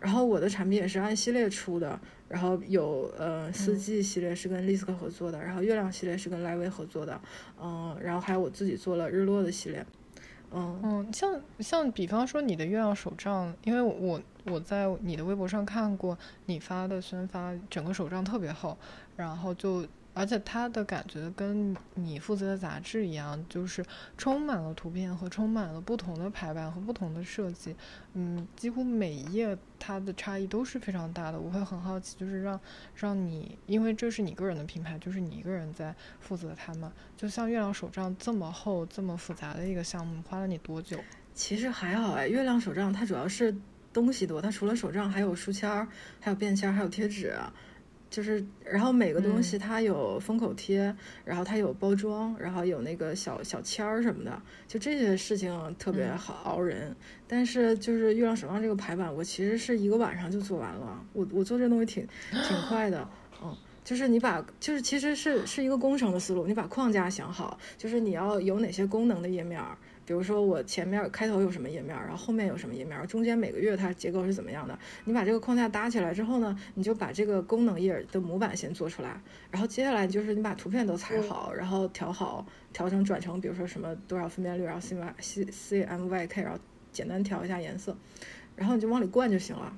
[0.00, 1.98] 然后我的产品也是按系列出的，
[2.28, 7.18] 然后有呃四季系列是跟 Lisk 合作的，然后月亮系列是跟莱维合作的，
[7.58, 9.86] 嗯，然后还有我自己做了日落的系列。
[10.52, 18.76] 嗯嗯像像比方说你的月亮手账，因为我我在你的微博上看过你发的宣发，整个手账特别厚，
[19.16, 19.86] 然后就。
[20.16, 23.84] 而且它的感觉跟你负责的杂志一样，就是
[24.16, 27.74] 充满了图片和充满了不同的排版和不同的设计。
[28.12, 31.40] 嗯，几乎每一页它的差异都是非常大的。
[31.40, 32.60] 我会很好奇，就是让
[32.94, 36.92] 让你，因为这是你个人的品牌，就是你一个人在负责它嘛。
[37.16, 40.96] 就像月亮手账这么厚、这么复杂的一个项目，花了你多久？
[41.34, 43.52] 其实还好哎，月亮手账它主要是
[43.94, 45.88] 东西多，它除了手账还有书签儿、
[46.20, 47.32] 还有便签儿、还有贴纸。
[48.10, 56.94] 就是，然后每个东西它有封口贴，然后它有包装，然后有那个小小签儿什么的，就这些事情特别好熬人。
[57.26, 61.04] 但是就是月亮手上这个排版，我其实是一个晚上就做完了。
[61.12, 63.08] 我我做这东西挺 挺快的，
[63.42, 63.52] 嗯，
[63.82, 69.60] 就是你把就是其实是是一个工程的思路，你把框架想好，就是你要有哪些功能的页面。
[70.06, 74.78] 比如说我前面开头有什么页面，然后后面有什么页面，中间每个月它结构是怎么样的？
[75.04, 86.58] 你把这个框架搭起来之后呢，你就把这个功能页的模板先做出来，然后接下来就是你把图片都裁好，然后调好，调成转成，比如说什么多少分辨率，然后 C Y C C M Y K，然后
[86.92, 87.96] 简单调一下颜色，
[88.56, 89.74] 然后你就往里灌就行了。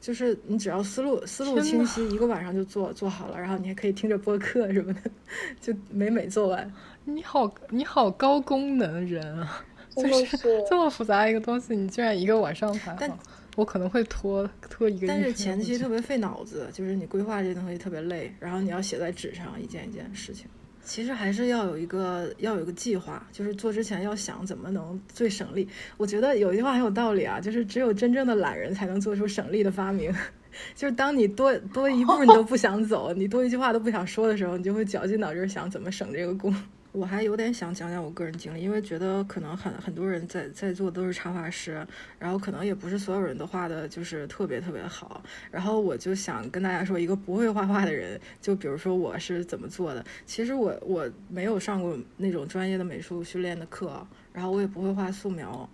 [0.00, 5.00] 就是你只要思路思路清晰，一个晚上就做做好了，然后你还可以听着播客什么的，
[5.62, 6.70] 就美美做完。
[7.04, 9.62] 你好，你好高功能人啊！
[9.94, 10.36] 就是
[10.68, 13.18] 这么复杂一个东西，你居然一个晚上才好。
[13.56, 15.06] 我可能会拖拖一个。
[15.06, 20.46] 但是前期特别费脑子，就是你规划这东西特别累，然后你要写在纸上一件一件事情。
[20.82, 25.68] 其实还是要有一个要有一个计划，就是做之前要想怎么能最省力。
[25.96, 30.12] 我觉得有一句话很有道理啊，就是只有真正的懒人才能做出省力的发明。
[30.74, 36.54] 就是当你多多一步你都不想走，你多一句话都不想说的时候，你就会绞尽脑汁想怎么省这个工。
[36.94, 41.84] 我还有点想讲讲我个人经历，因为觉得可能很很多人在在座都是插画师，
[42.20, 50.04] 然后可能也不是所有人都画的就是特别特别好，然后我就想跟大家说，一个不会画画的人，就比如说我是怎么做的。
[50.24, 55.68] 其实我我没有上过那种专业的美术训练的课，然后我也不会画素描，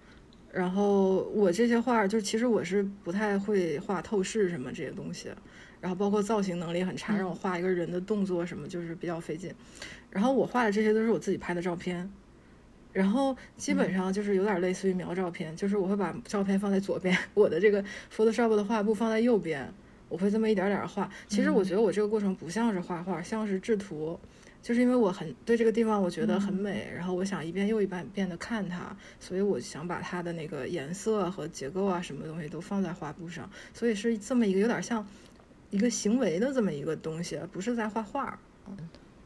[0.50, 5.28] 然后我这些画就其实我是不太会画透视什么这些东西，
[5.80, 9.54] 然后包括造型能力很差，让我画一个人的动作什么就是比较费劲。
[10.10, 12.10] 然后我画的这些都是我自己拍的照片，
[12.92, 19.72] 然后基本上就是有点类似于描照片，就是我会把照片放在左边， 我的这个 Photoshop 的画布放在右边，
[20.08, 21.10] 我会这么一点点画。
[21.28, 24.18] 其实我觉得我这个过程不像是画画，像是制图。
[24.62, 35.06] 就是因为我很对这个地方，我觉得很美，然后我想一遍又一遍遍的看它，所以我想把它的那个颜色和结构啊，什么东西都放在画布上，所以是这么一个有点像
[35.70, 38.38] 一个行为的这么一个东西，不是在画画。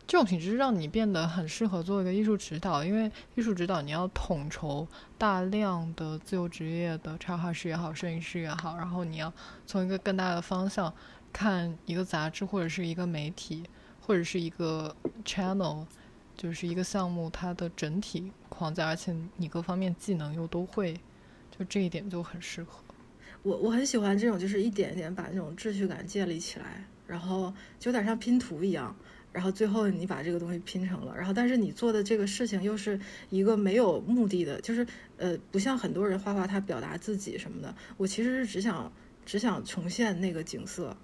[0.07, 4.87] 这种品质让你变得很适合做一个艺术指导，因为艺术指导你要统筹
[5.19, 9.33] 大量的自由职业的插画师也好，摄影师也好，然后你要
[9.67, 10.93] 从一个更大的方向
[11.33, 13.65] 看一个杂志或者是一个媒体。
[14.07, 15.87] 或者是一个 channel，
[16.37, 20.93] 就是一个项目，它的整体框架，而且你各方面技能又都会，
[21.51, 22.84] 就这一点就很适合。
[23.45, 28.97] 我我很喜欢这种，就是一点一点把那种秩序感建立起来，然后就有点像拼图一样，
[29.33, 34.87] 然后最后你把这个东西拼成了，然后但是你做的这个事情又是一个没有目的的，就是
[35.19, 38.91] 呃，不像很多人画画他表达自己什么的，我其实是只想
[39.27, 40.97] 只想重现那个景色。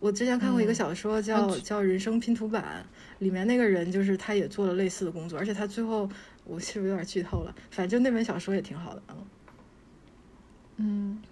[0.00, 2.84] 我之前看过一个小说，叫叫《人生拼图版》，
[3.22, 6.10] 里面那个人就是他也做了类似的工作，而且他最后
[6.44, 7.54] 我是不是有点剧透了？
[7.70, 9.24] 反正那本小说也挺好的嗯。
[10.76, 11.22] 嗯，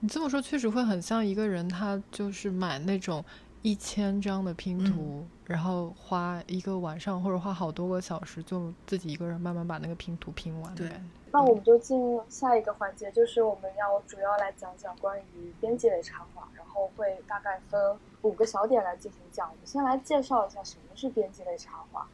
[0.00, 3.24] 你这么说确实会很像一个人，他就是买那种
[3.62, 10.74] 一千张的拼图，然后花一个晚上或者花好多个小时，就自己一个人慢慢把那个拼图拼完。
[10.74, 10.90] 对。
[11.32, 19.48] 那我们就进入下一个环节，就是我们要主要来讲讲关于编辑类插画，然后会大概分五个小点来进行讲。
[19.48, 22.04] 我们先来介绍一下什么是编辑类插画。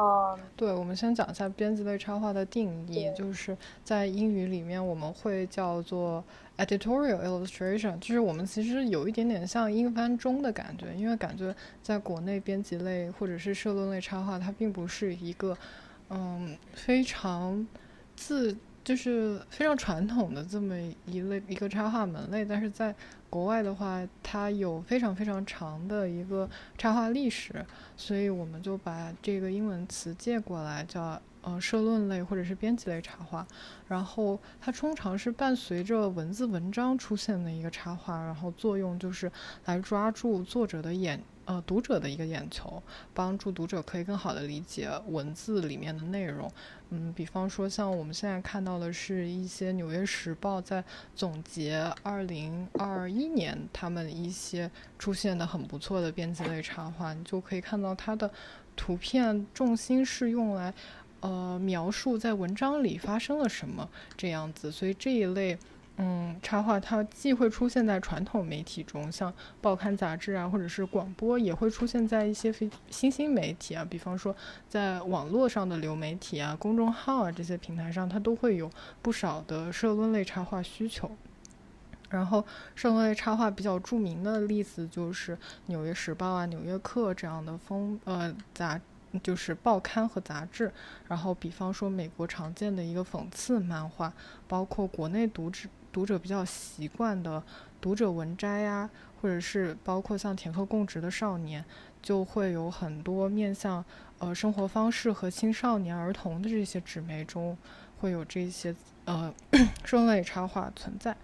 [0.00, 6.22] 嗯，对，我们先讲一下编辑类插画的定义，就是在英语里面我们会叫做
[6.56, 15.56] editorial illustration，就是我们其实有一点点像英翻中的感觉，因为感觉在国内编辑类或者是社论类插画，它并不是一个
[16.10, 17.66] 嗯非常。
[18.20, 22.92] 自就是非常传统的这么一类一个插画门类，但是在
[23.30, 27.64] 国外的话，它有非常非常长的一个插画历史，
[27.96, 33.46] 所以我们就把这个英文词借过来，叫呃社论类或者是编辑类插画。
[33.86, 39.30] 然后它通常是伴随着文字文章出现的一个插画，然后作用就是
[39.66, 41.22] 来抓住作者的眼。
[41.48, 42.82] 呃，读者的一个眼球，
[43.14, 46.52] 帮助读者可以更好的理解文字里面的内容。
[46.90, 50.84] 嗯，比方说像我们现在看到的是一些《纽约时报》在
[51.14, 58.30] 总结二零二一年他们一些出现的很不错的编辑类插画，你就可以看到它的
[58.76, 60.74] 图片重心是用来
[61.20, 65.56] 呃描述在文章里发生了什么这样子，所以这一类。
[66.00, 74.32] 嗯，插画它既会出现在传统媒体中，像报刊杂志啊，或者是广播，也会出现在一些非新兴媒体啊，比方说
[74.68, 78.70] 在网络上的流媒体啊、公众号啊这些平台上，它都会有
[79.02, 81.10] 不少的社论类插画需求。
[82.10, 85.34] 然后，社论类插画比较著名的例子就是
[85.66, 88.80] 《纽约时报》啊、《纽约客》这样的风呃杂，
[89.20, 90.72] 就是报刊和杂志。
[91.08, 94.12] 然后，比方说美国常见的一个讽刺漫画，
[94.46, 95.68] 包括国内读者。
[95.92, 97.42] 读者比较习惯的
[97.80, 98.88] 读者文摘呀，
[99.20, 101.64] 或者是包括像田克供职的少年，
[102.02, 103.84] 就会有很多面向
[104.18, 107.56] 呃生活方式和青少年儿童的这些纸媒中，
[107.98, 108.74] 会有这些
[109.04, 109.32] 呃
[109.84, 111.16] 生类插画存在。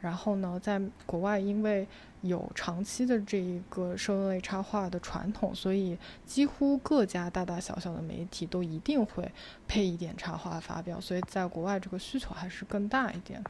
[0.00, 1.86] 然后呢，在国外因为
[2.22, 9.30] 有长期的这一个社论类插画的传统，所以几乎各家大大小小的媒体都一定会
[9.68, 13.42] 配一点插画发表，所以在国外这个需求还是更大一点。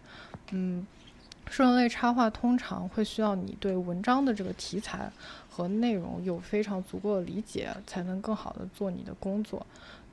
[0.51, 0.87] 嗯，
[1.49, 5.11] 社论类插画通常会需要你对文章的这个题材
[5.49, 9.65] 和内容有非常足够的理解，才能更好的做你的工作。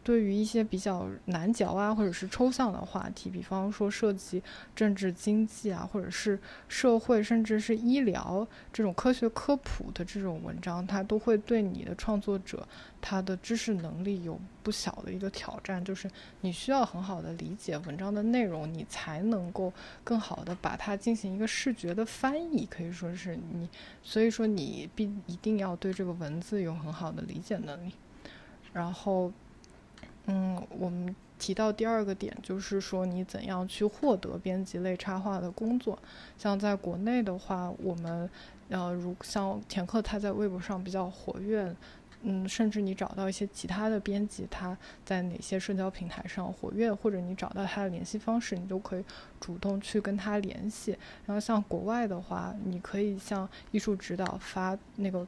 [0.07, 4.41] 对于一些比较难嚼啊，或者是抽象的话题，比方说涉及
[4.73, 6.39] 政治经济啊，或者是
[6.69, 12.65] 社会，甚至是医疗这种科学科普的这种文章，它都会对你的创作者
[13.01, 15.83] 他的知识能力有不小的一个挑战。
[15.83, 19.73] 就是你需要很好的理解文章的内容，你才能够
[20.05, 23.67] 更好的把它进行一个视觉的翻译，可以说是你，
[24.01, 27.91] 所以说你必一定要对这个文字有很好的理解能力，
[28.71, 29.33] 然后。
[30.29, 35.97] 嗯，我们提到第二个点，就是说你怎样去获得编辑类插画的工作。
[36.37, 38.29] 像在国内的话，我们
[38.69, 41.73] 呃，如像田克他在微博上比较活跃，
[42.23, 49.05] 嗯，甚至你找到一些其他的编辑，他在哪些社交平台上活跃，或者你找到他的联系方式，你都可以
[49.39, 50.97] 主动去跟他联系。
[51.25, 55.25] 然后像国外的话，你可以向艺术指导发那个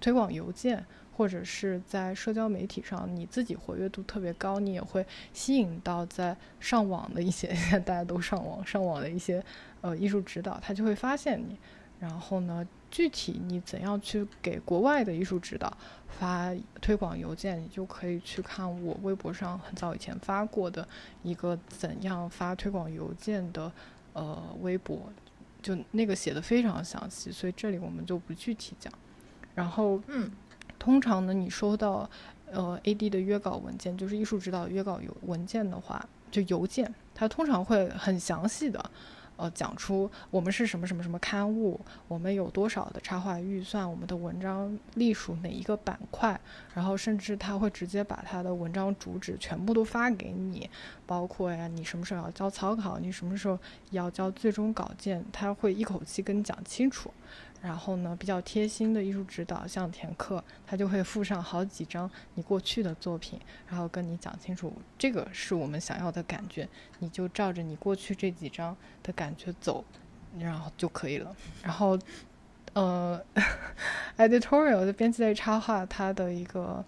[0.00, 0.84] 推广邮件。
[1.16, 7.48] 或者是在社交媒体上，你自己活跃度特别高，你也会吸引到在上网的一些，
[7.86, 9.42] 大家都上网上网的一些
[9.80, 11.56] 呃艺术指导，他就会发现你，
[12.00, 15.72] 然后呢，具体你怎样去给国外的艺术指导
[16.18, 20.86] 发推广邮件，你就可以去看我微博上很早以前发过的
[21.22, 23.70] 一个怎样发推广邮件的
[24.14, 25.00] 呃微博，
[25.62, 28.92] 就那个写的非常详细，所以这里我们就不具体讲。
[29.54, 30.28] 然后，嗯，
[30.84, 32.06] 通常呢，你收到
[32.52, 38.90] 呃 AD 的约稿文件，就是艺术指导约稿邮文件的话，就邮件，它通常会很详细的。
[39.36, 46.38] 呃，讲出我们是什么什么什么刊物，我们有多少的插画预算，我们的文章隶属哪一个板块，
[46.74, 50.68] 然后甚至他会直接把他的文章主旨全部都发给你，
[51.06, 53.58] 包括呀，你什么时候要交草稿，你什么时候
[53.90, 57.10] 要交最终稿件，他会一口气跟你讲清楚。
[57.64, 69.82] 然后呢，比较贴心的艺术指导，像田克，他就会附上好几张你过去的作品，然后跟你讲清楚，这个是我们想要的感觉，你就照着你过去这几张的感觉走，
[70.38, 71.34] 然后就可以了。
[71.62, 71.98] 然后，
[72.74, 73.18] 呃，
[74.18, 76.84] editorial 的编辑类插画，它的一个。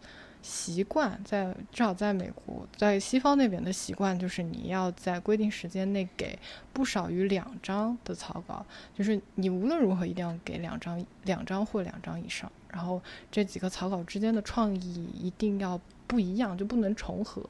[0.48, 6.38] 习惯在至少在美国，在西方那边的习惯就是你要在规定时间内给
[6.72, 12.50] 不少于两张的草稿，就是你无论如何一定要给两张，两张或两张以上。
[12.70, 17.42] 然后这几个草稿之间的创意一定要不一样，就不能重合，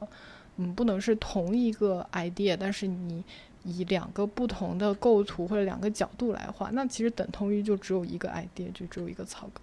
[0.56, 3.22] 嗯，不能是同一个 idea，但是你
[3.62, 9.61] 以两个不同的构图或者两个角度来画，那其实等同于就只有一个 idea，就只有一个草稿。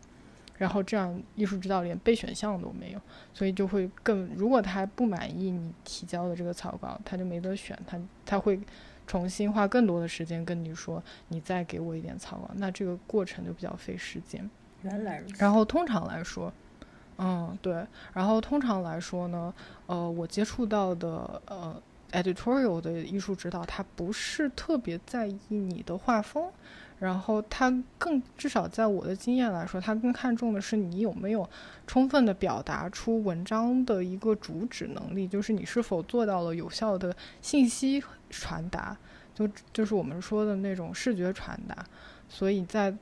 [0.58, 3.02] 然后这样，艺术指导连备选项都没有，
[3.34, 4.30] 所以就会更。
[4.36, 8.60] 如果他不满意你提交的这个草稿，他就没得选，他他会
[9.08, 14.50] 重新花更多的时间跟你说，你再给我一点草稿，那这个过程就比较费时间。
[14.84, 15.36] 原来如此。
[15.40, 16.54] 然后通常来说，
[17.18, 17.86] 嗯，对。
[18.14, 19.54] 然后通常来说呢，
[19.88, 26.52] 呃，我接触到的呃 editorial 的艺术指导，他不是特别在意你的画风。
[27.04, 31.48] 然后他更至少在我的经验来说，他更看重的是你有没有
[31.86, 38.96] 充分的表达出文章的一个主旨能力，就是你是否做到了有效的信息传达，
[39.36, 41.86] 就就是我们说的那种视觉传达。
[42.30, 42.96] 所以在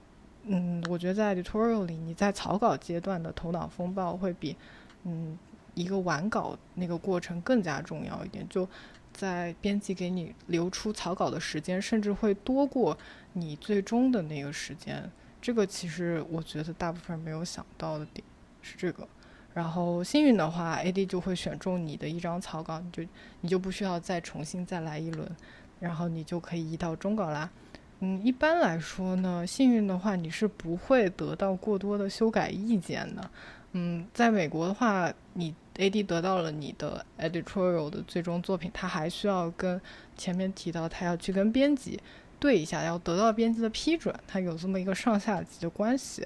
[0.45, 4.57] 嗯，我觉得在 editorial 里，你在草稿阶段的头脑风暴会比
[5.03, 5.37] 嗯
[5.75, 8.43] 一个完稿那个过程更加重要一点。
[8.49, 8.67] 就
[9.21, 12.97] 在编辑给你留出草稿的时间，甚至会多过。
[13.33, 15.07] 你最终的那个时间，
[15.39, 18.25] 这个其实我觉得大部分没有想到的点
[18.63, 19.07] 是这个。
[19.53, 23.03] 然后幸运的话，AD 就会选中你的一张草稿，你就
[23.41, 25.29] 你就不需要再重新再来一轮，
[25.79, 27.47] 然后你就可以移到中稿啦。
[27.99, 33.29] 嗯，一般来说呢，幸运的话你是不会得到过多的修改意见的。
[33.73, 39.79] 嗯，在美国的话，你 AD 得到了你的 editorial 的最终作品，他还需要跟
[40.17, 41.99] 前面提到他要去跟编辑。
[42.39, 46.25] 对一下，要得到编辑的批准，他有这么一个上下级的关系。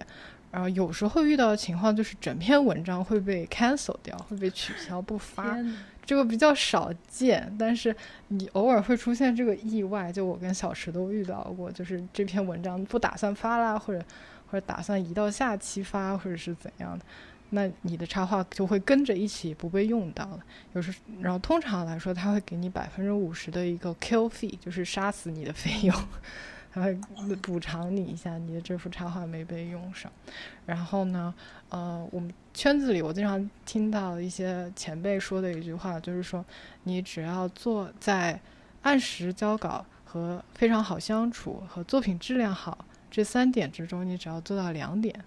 [0.49, 5.57] 然后有时候遇到的情况就是整篇文章会被 cancel 掉，会被取消不发，
[6.05, 7.53] 这个比较少见。
[7.59, 7.93] 但是
[8.29, 14.01] 你偶尔会出现这个意外，就我跟小池都遇到过，就是这篇文章不打算发啦，或者
[14.49, 17.03] 或者打算移到下期发，或者是怎样的。
[17.51, 20.39] 那你的插画就会跟着一起不被用到了。
[20.73, 25.95] 有时，然后通常来说，他会给你百分之五十的一个 kill fee，就是杀死你的费用，
[26.73, 26.93] 他会
[27.41, 30.11] 补偿你一下你的这幅插画没被用上。
[30.65, 31.33] 然后呢，
[31.69, 36.43] 呃，我们圈子里我经常听到一些前辈说的一句话，就是说，
[36.83, 38.39] 你只要做在
[38.81, 45.23] 按时交稿和非常好相处和作品质量好这三点之中，你只要做到两点。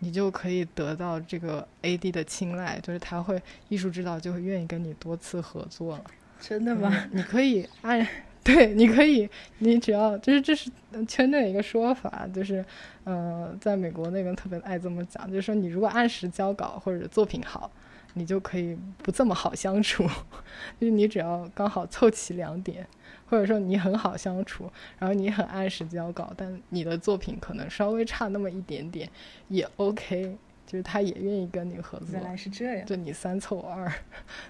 [0.00, 6.04] 你就可以得到这个 AD 的青睐，就是他会艺术指导就会愿意跟你多次合作了。
[6.40, 7.06] 真的吗？
[7.10, 8.06] 你可以按，
[8.44, 10.70] 对，你可以，你只要就是这是
[11.06, 12.64] 圈内一个说法，就是
[13.04, 17.70] 呃，在美国那边特别爱这么讲，就是说你如果按时交稿或者作品好，
[18.14, 20.04] 你就可以不这么好相处，
[20.80, 22.86] 就是你只要刚好凑齐两点。
[23.28, 29.08] 或者说你很好相处，然后你很按时交稿，但你的作品可能稍微差那么一点点，
[29.48, 30.36] 也 OK，
[30.66, 32.08] 就是他也愿意跟你合作。
[32.12, 33.92] 原来是这样，就你三凑二，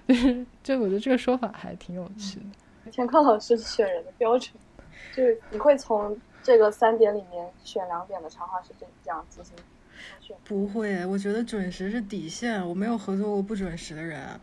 [0.07, 2.91] 就是就我觉得这个说法还挺有趣的。
[2.91, 4.55] 田康老师选人的标准，
[5.13, 9.53] 就是你会从这个三点里面选两点的插画师这样进行
[10.21, 10.35] 选？
[10.45, 14.39] 不会，我觉得准时是底线，我没有合作过不准时的人，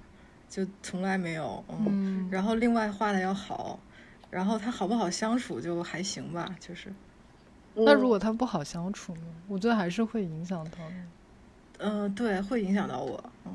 [0.49, 1.65] 就从来没有。
[1.69, 3.81] 嗯，然后另外画的要好。
[4.37, 6.93] 然后他好不好相处就还行吧，就是。
[7.73, 9.23] 那如果他不好相处呢？
[9.49, 10.79] 我觉得还是会影响到。
[11.79, 13.19] 嗯，对，会影响到我。
[13.47, 13.53] 嗯，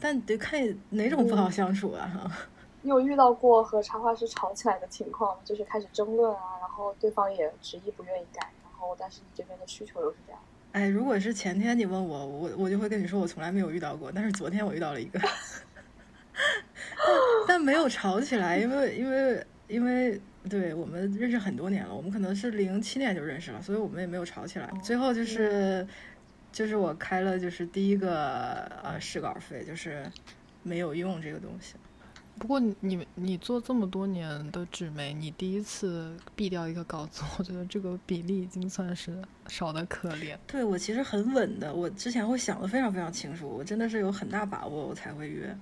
[0.00, 2.36] 但得看哪种不好相处啊。
[2.82, 10.40] 你有遇到过和插画师吵起来的情况，就是开始争论啊，然后对方也执意不愿意改，然后后但是你这边的需求又是这样。
[10.72, 15.20] 哎，如果是前天你问我，我我就会跟你说我从来没有遇到过，但是昨天我遇到了一个，
[17.46, 24.70] 但但没有吵起来，因为因为因为对我们认识很多年了，我们可能是零七年就认识了，所以我们也没有吵起来。
[24.82, 25.86] 最后就是
[26.52, 30.04] 就是我开了就是第一个呃试稿费，就是
[30.62, 31.74] 没有用这个东西。
[32.38, 39.16] 不过你你做这么多年的纸媒，你第一次毙掉一个稿子，我觉得这个比例已经算是
[39.48, 40.36] 少的可怜。
[40.46, 45.56] 对我其实很稳的，我之前会想的非常非常清楚，我真的是有很大把握我才会约，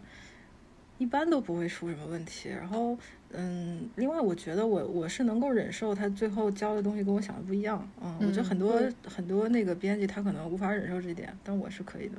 [1.01, 2.49] 一般都不会出什么问题。
[2.49, 2.97] 然后
[3.33, 12.15] 嗯，另外我觉得我我是能够忍受他最后教的东西跟我想的不一样，嗯，我觉得很多很多那个编辑他可能无法忍受这点，但我是可以的。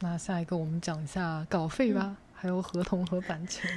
[0.00, 2.16] 那下一个我们讲一下稿费吧。
[2.36, 3.70] 还有合同和版权，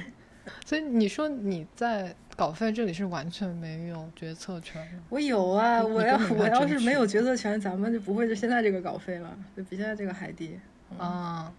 [0.66, 4.86] 所以你说你在稿费这里是完全没有决策权？
[5.08, 10.60] 我有啊，我要我要是没有决策权，咱们就不会就现在这个稿费了，就比现在这个还低
[10.98, 11.50] 啊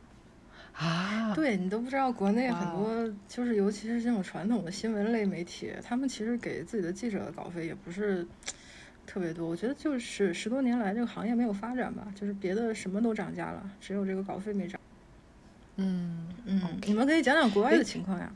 [0.79, 1.33] 啊！
[1.35, 8.25] 对你都不知道，国内很多就是尤其是这种传统的新闻类媒体，他们其实给自己的记者的稿费也不是
[9.05, 9.45] 特别多。
[9.45, 14.79] 我觉得就是十多年来这个行业没有发展吧，就是别的什么都涨价了，只有这个稿费没涨。
[15.75, 18.31] 嗯嗯，你们可以讲讲国外的情况呀。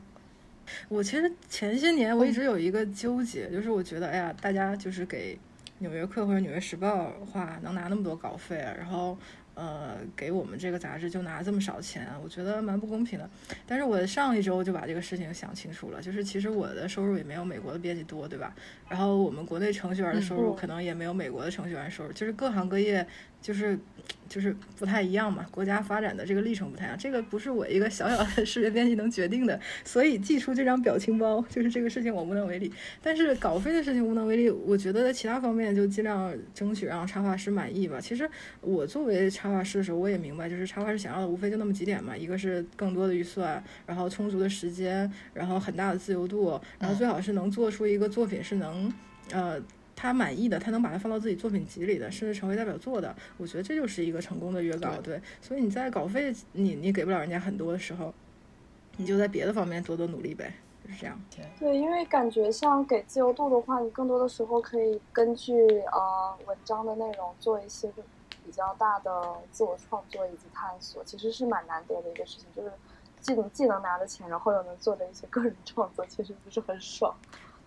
[0.88, 5.34] 我其实前些年我一直有一个纠结，就是我觉得，哎呀，大家就是给
[5.78, 9.16] 《纽约客》或者《纽约时报》话能拿那么多稿费，然后。
[9.54, 13.28] 呃，给我们这个杂志就拿这么少钱，我觉得蛮不公平的。
[13.66, 18.54] 但是我上一周就把这个事情想清楚了，就是其实我的收入也没有美国的编辑多，对吧？
[18.88, 23.06] 然后我们国内程序员的收入可能也没有美国的程序员收入，就是各行各业
[23.44, 23.78] 就是
[24.26, 29.60] 就是不太一样嘛，国家发展的这个历程不太一样，这个不是我一个小小的视觉编辑能决定的。
[29.84, 32.72] 所以寄出这张表情包，就是这个事情我无能为力。
[33.02, 38.00] 但是稿费的事情无能为力，我觉得在其他方面就尽量争取让插画师满意吧。
[38.00, 38.26] 其实
[38.62, 48.90] 我作为插画师的时候，我也明白，就是插画师想要的无非就那么几点嘛，一个是更多的预算，然后充足的时间，然后很大的自由度，然后最好是能做出一个作品是能，
[49.30, 49.60] 呃，
[49.96, 53.14] 他满意的，他能把它放到自己作品集里的，甚至成为代表作的。
[53.36, 55.20] 我觉得这就是一个成功的约稿，对。
[55.40, 58.12] 所以你在稿费你你给不了人家很多的时候，
[58.96, 61.20] 你就在别的方面多多努力呗，就是这样。
[61.58, 65.52] 对，因为感觉像给自由度的话，你更多的时候可以根据
[65.92, 67.90] 呃文章的内容做一些。
[68.46, 69.10] 比较大的
[69.50, 72.70] 自我创作以及探索，其实是蛮难得的一个事情，就是
[73.18, 77.16] 既能既能拿的钱，然后又能做的一些个人创作，其实不是很爽。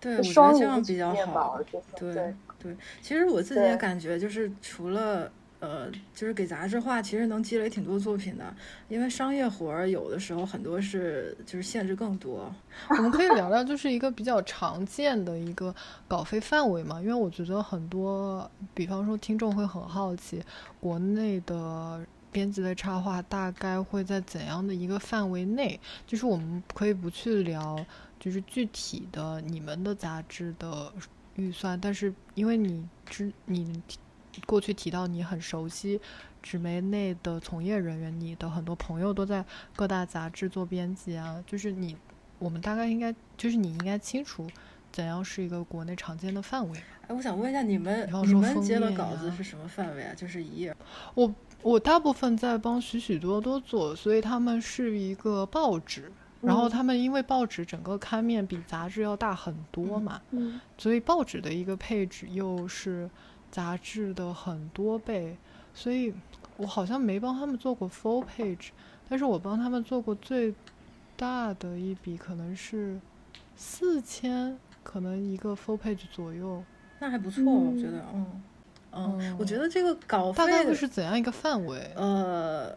[0.00, 1.60] 对，我觉得这样比较好。
[1.96, 5.30] 对对，其实我自己也感觉，就是除了。
[5.60, 8.44] 呃，就是给杂志画，其实能积累挺多作品的。
[8.88, 12.48] 因为商业活儿有的时候很多是就是限制更多。
[12.90, 15.74] 我们可以聊聊，就是一个比较常见的一个
[16.06, 17.00] 稿费范围嘛。
[17.00, 20.40] 因为我觉得很多，比方说听众会很好奇，
[20.78, 25.80] 国内的编辑的插画大概会在怎样的一个范围内？
[26.06, 27.84] 就是我们可以不去聊，
[28.18, 30.92] 就是具体的你们的杂志的
[31.36, 33.82] 预算，但是因为你知你。
[34.46, 36.00] 过去提到你很熟悉
[36.40, 39.44] 纸媒内的从业人员，你的很多朋友都在
[39.74, 41.96] 各大杂志做编辑啊，就是你，
[42.38, 44.46] 我们大概应该就是你应该清楚
[44.92, 46.78] 怎样是一个国内常见的范围。
[47.08, 50.14] 哎，我想问一下你们，你们接的稿子是什么范围啊？
[50.14, 50.76] 就是一页？
[51.14, 63.08] 我我大部分在帮许许多多做，所以他们是一个报纸，然后他们因为报纸整个刊面比杂志要大很多嘛，嗯，所以报纸的一个配置又是。
[63.50, 65.34] 杂志的很多倍，
[65.72, 66.12] 所以
[66.58, 68.68] 我好像没帮他们做过 full page，
[69.08, 70.54] 但是我帮他们做过最
[71.16, 73.00] 大的一笔可能是
[73.56, 76.62] 四千，可能一个 full page 左右，
[76.98, 78.42] 那还不错，我觉得，嗯
[78.92, 81.90] 嗯，我觉得这个稿大概会是怎样一个范围？
[81.96, 82.76] 呃。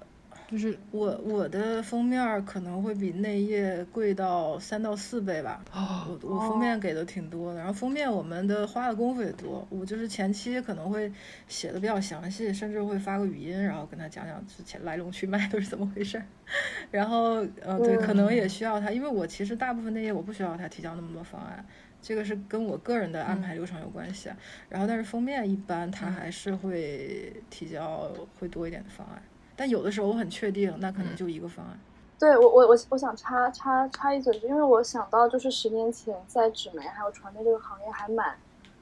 [0.52, 11.10] 就是我我的封面可能会比内页贵到三到四倍吧，我我封面给的挺多的，然后封面我们的花的功夫也多，我就是前期可能会
[11.48, 16.22] 写的比较详细，甚至会发个语音，然后跟他讲讲之前来龙去脉都是怎么回事，
[16.92, 21.66] 然后呃对，可能也需要他，因为我其实大部分内页我不需要他提交那么多方案，
[22.02, 24.30] 这个是跟我个人的安排流程有关系，
[24.68, 29.22] 然后但是封面一般他还是会提交会多一点的方案。
[29.56, 31.80] 但有的时候我很确定，那可能就一个方案。
[32.20, 38.38] 对我，我我我想插插插一嘴，就因为我想到就是十年前在纸媒还有传媒这个行业还蛮，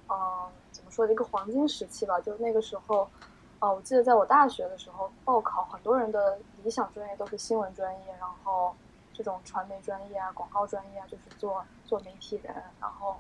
[0.10, 0.18] 嗯，
[0.72, 2.20] 怎么说的一个黄金时期吧。
[2.20, 3.10] 就那个时候，
[3.60, 8.76] 哦，我记得在我大学的时候报考，很多人的理想专业都是新闻专业，然后
[9.14, 13.16] 这种传媒专业啊、广告专业啊，就是做做媒体人，然后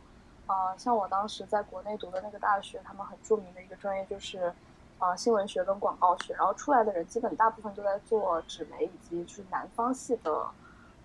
[0.48, 4.54] 呃，像我当时在国内读的那个大学，他们很著名的一个专业就是，
[5.00, 10.46] 呃，新闻学跟广告学，然后出来的人基本大部分都在做纸媒以及就是南方系的，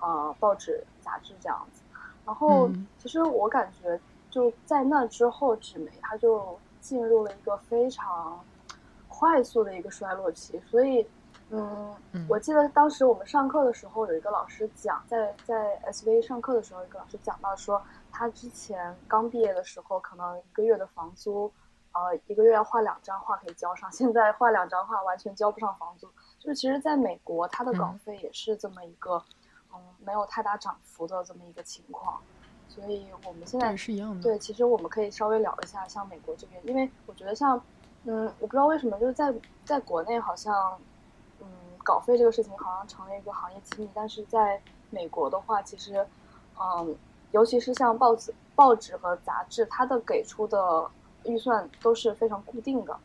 [0.00, 1.80] 呃，报纸杂志这样子。
[2.26, 2.68] 然后
[2.98, 3.98] 其实我感觉
[4.30, 8.38] 就在那之后，纸媒它就进入了一个非常
[9.08, 11.06] 快速的一个衰落期，所以。
[11.50, 11.94] 嗯，
[12.26, 17.80] 我记得当时我们上课的时候，有一个老师讲，在在 SV 上课的时候，一个老师讲到说，
[18.10, 21.52] 他之前刚毕业的时候，可能一个月的房租，
[21.94, 26.06] 呃，一个月要画两张画可以交上， 现在画两张画完全交不上房租。
[26.38, 29.22] 就是其实在美国，他的稿费也是这么一个，
[29.72, 32.20] 嗯，没有太大涨幅的这么一个情况。
[32.68, 34.22] 所以我们现在是一样的。
[34.22, 37.58] 对，其实我们可以稍微聊一下像美国这边，因为我觉得像，
[38.04, 39.34] 嗯，我不知道为什么就是在
[39.64, 40.78] 在国内好像。
[41.40, 41.48] 嗯
[41.84, 46.06] 稿费这个事情好像成了一个行业机密，但是在美国的话，其实，
[46.58, 46.96] 嗯，
[47.32, 50.90] 尤其是像报纸、报纸和杂志，它的给出的
[51.24, 52.96] 预算都是非常固定的，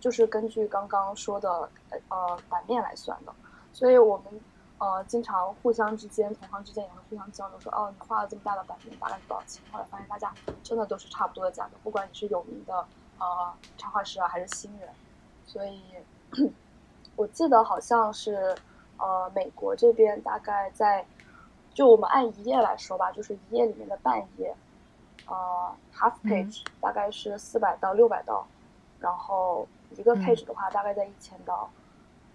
[0.00, 1.68] 就是根据刚刚说的
[2.08, 3.32] 呃版面来算的。
[3.72, 4.40] 所以我们
[4.78, 9.62] 呃经常互相之间、同行之间也会互相交流，说哦，你画了这么大的版面，大概多少钱？
[9.70, 12.84] 后来发现大家真的都是差不多的价格，不管你是有名的
[13.18, 14.88] 呃插画师啊，还是新人，
[15.46, 15.80] 所以。
[17.14, 18.54] 我记得好像是，
[18.98, 21.02] 呃，美国这边大概在，
[21.72, 24.54] 就我们按一页来说吧，就是一页里面的半页，
[25.26, 28.46] 呃，half page 大概是四百到六百刀，
[29.00, 29.66] 然后
[29.96, 31.68] 一个 page 的话大概在一千刀，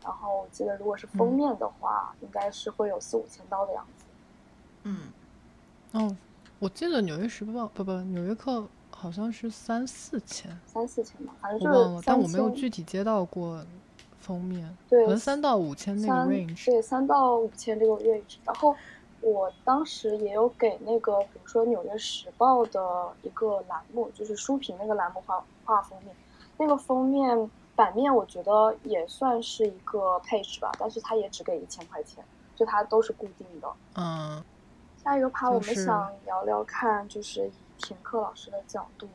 [0.03, 4.05] 然后我记得如果是封面的话，应该是会有四五千刀的样子。
[4.83, 5.11] 嗯，
[5.93, 6.15] 哦，
[6.59, 13.63] 我记得《纽约时报》不不，《纽约客》好像是三四千，三四千吧，反正就是忘了，但我没有具体接到过。
[14.21, 18.35] 封面对，可能三到五千那个 range，对，三到五千这个 range。
[18.45, 18.75] 然后
[19.21, 26.15] 我当时也有给那个，比如说《纽约时报》的一个栏目，就是书评那个栏目画画封面。
[26.57, 32.23] 那个封面版面我觉得也算是一个 page 吧，但是它也只给一千块钱，
[32.55, 33.67] 就它都是固定的。
[33.95, 34.43] 嗯。
[35.03, 39.07] 下一个趴我们想聊聊看，就是以停课老师的角度，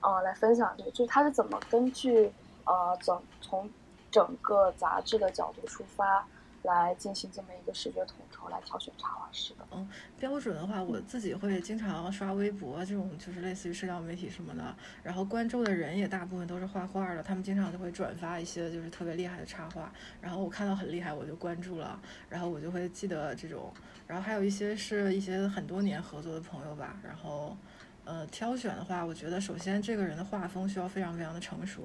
[0.00, 2.32] 呃，来分享这个，就是他是怎么根据
[2.64, 3.68] 呃整从。
[4.12, 6.26] 整个杂志的角度出发，
[6.62, 9.66] 来进行这么一个视觉统筹，来挑选插画师的。
[9.72, 9.88] 嗯，
[10.18, 14.74] 标准的话，我自己会经常刷微博，这种就是类似于社交媒体什么的。
[15.02, 19.92] 然后关注的人也大部分都是画画的，他们经常就会转发一些就是特别厉害的插画。
[20.20, 23.72] 然后我看到很厉害，我就关注了，然后我就会记得这种。
[24.06, 26.98] 然后还有一些是一些很多年合作的朋友吧。
[27.02, 27.56] 然后，
[28.04, 31.82] 呃，挑选的话，我觉得首先这个人的画风需要非常非常的成熟。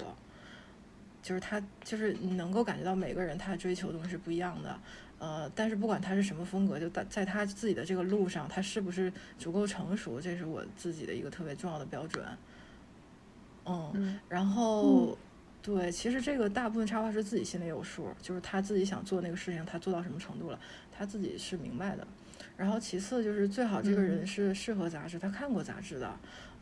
[1.26, 4.80] 就是他，就是你能够感觉到每个人他追求的东西是不一样的，
[5.18, 12.24] 呃，但是不管他是什么风格，就在在他自己的这个路上，他是不是足够成熟，这是我自己的一个特别重要的标准。
[13.66, 15.18] 嗯，然后
[15.64, 20.60] 对，其实这个大部分插画师自己心里有数，就是他自己想做那个事情，他做到什么程度了，
[20.96, 22.06] 他自己是明白的。
[22.56, 26.16] 然后其次就是最好这个人是适合杂志，他看过杂志的。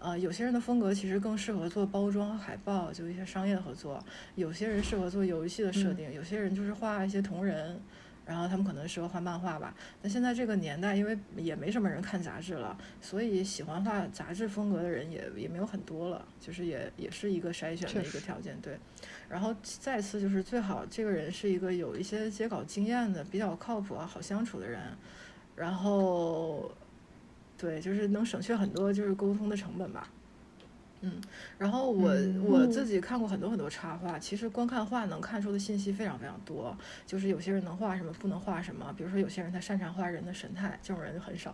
[0.04, 3.98] 呃，有些人的风格其实更适合做包装和海报，就一些商业的合作；
[4.36, 7.80] 有些人适合做游戏的设定，有些人就是画一些同人，
[8.26, 9.74] 然后他们可能适合画漫画吧。
[10.02, 18.60] 那现在这个年代，因为也没什么人看杂志了，所以喜欢画杂志风格的人也也没有很多了，就是也也是一个筛选的一个条件。
[18.62, 18.78] 对，
[19.30, 24.82] 然后再次就是最好这个人是一个有一些接稿经验的、比较靠谱啊、好相处的人，
[25.56, 26.70] 然后。
[27.64, 30.06] 对，就是能省去很多就是沟通的成本吧。
[31.06, 31.22] 嗯，
[31.58, 36.74] 然后我我自己看过很多很多插画，其实光看画能看出的信息非常非常多。
[37.06, 38.94] 就是有些人能画什么，不能画什么。
[38.98, 41.52] 比如说有些人他擅长画人的神态，这种人就很少；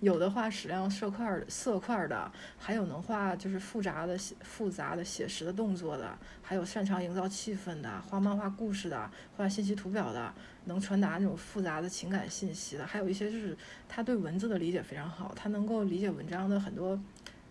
[0.00, 10.34] 有的画矢量色块色块的，还有能画就是复杂的复杂的写实的动作的，还有擅长营造气氛的，画漫画故事的，画信息图表的，
[10.64, 12.84] 能传达那种复杂的情感信息的。
[12.84, 13.56] 还有一些就是
[13.88, 17.00] 他对文字的理解非常好，他能够理解文章的很多。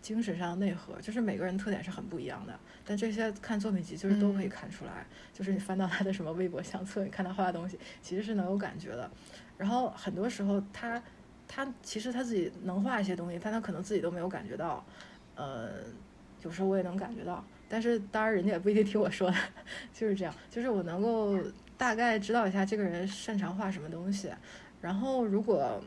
[0.02, 5.06] 精神上的内核，就是每个人特点是很不一样的，但这些看作品集就是都可以看出来。
[5.34, 9.10] 就是你翻到他的什么微博相册，你看他画的东西，其实是能有感觉的。
[9.58, 11.02] 然后很多时候他
[11.48, 14.86] 他其实他自己能画一些东西，但他可能自己都没有感觉到。
[15.36, 15.70] 呃，
[16.44, 19.38] 有时候我也能感觉到，但是当然人家也不一定听我说的，
[19.94, 20.34] 就是这样。
[20.50, 21.38] 就是我能够
[21.78, 24.32] 大概知道一下这个人擅长画什么东西，
[24.82, 25.80] 然后如果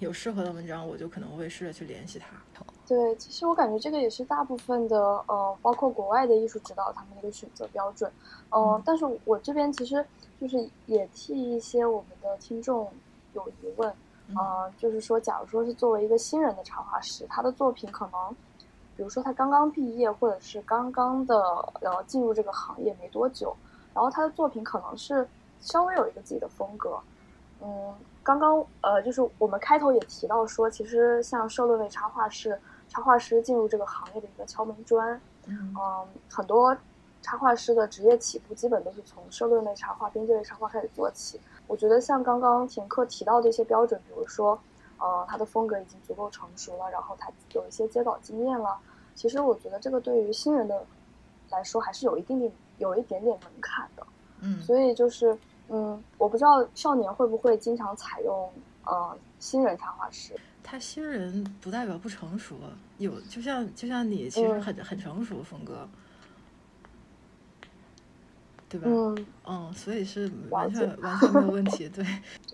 [0.00, 2.28] 有适合的文章，我就可能会试着去联系他。
[2.86, 8.10] 对，其实我感觉这个也是大部分的，呃，包括国外的艺术指导他们的一个选择标准，
[8.50, 10.04] 嗯，但是我这边其实
[10.40, 12.90] 就是也替一些我们的听众
[13.34, 13.92] 有疑问，
[14.28, 18.34] 嗯，就是说，假如说是作为一个新人的插画师，他的作品可能
[18.96, 21.42] 比如说他刚刚毕业，或者是刚刚的
[21.80, 23.54] 然后进入这个行业没多久，
[23.92, 25.28] 然后他的作品可能是
[25.60, 26.98] 稍微有一个自己的风格。
[27.60, 27.92] 嗯，
[28.22, 32.58] 刚刚呃就是我们开头也提到说，其实像社论类插画是
[32.88, 35.20] 插画师进入这个行业的一个敲门砖。
[35.46, 35.74] 嗯，
[36.30, 36.76] 很多
[37.22, 41.40] 插画师的职业起步基本都是从社论类插画、边界类插画开始做起。
[41.66, 44.58] 我觉得像刚刚田克提到的一些标准，比如说。
[45.00, 48.76] 呃，他的风格已经足够成熟了，然后他有一些接稿经验了。
[49.14, 50.84] 其实我觉得这个对于新人的
[51.50, 54.04] 来说还是有一定点、有一点点门槛的。
[54.40, 55.38] 嗯，所以就是，
[55.68, 58.52] 嗯，我不知道少年会不会经常采用
[58.84, 60.34] 呃新人插画师。
[60.62, 62.56] 他新人不代表不成熟，
[62.98, 65.88] 有就像就像你其实很很成熟风格，
[68.68, 68.86] 对吧？
[68.88, 71.88] 嗯嗯，所以是完全完全没有问题。
[71.94, 72.04] 对，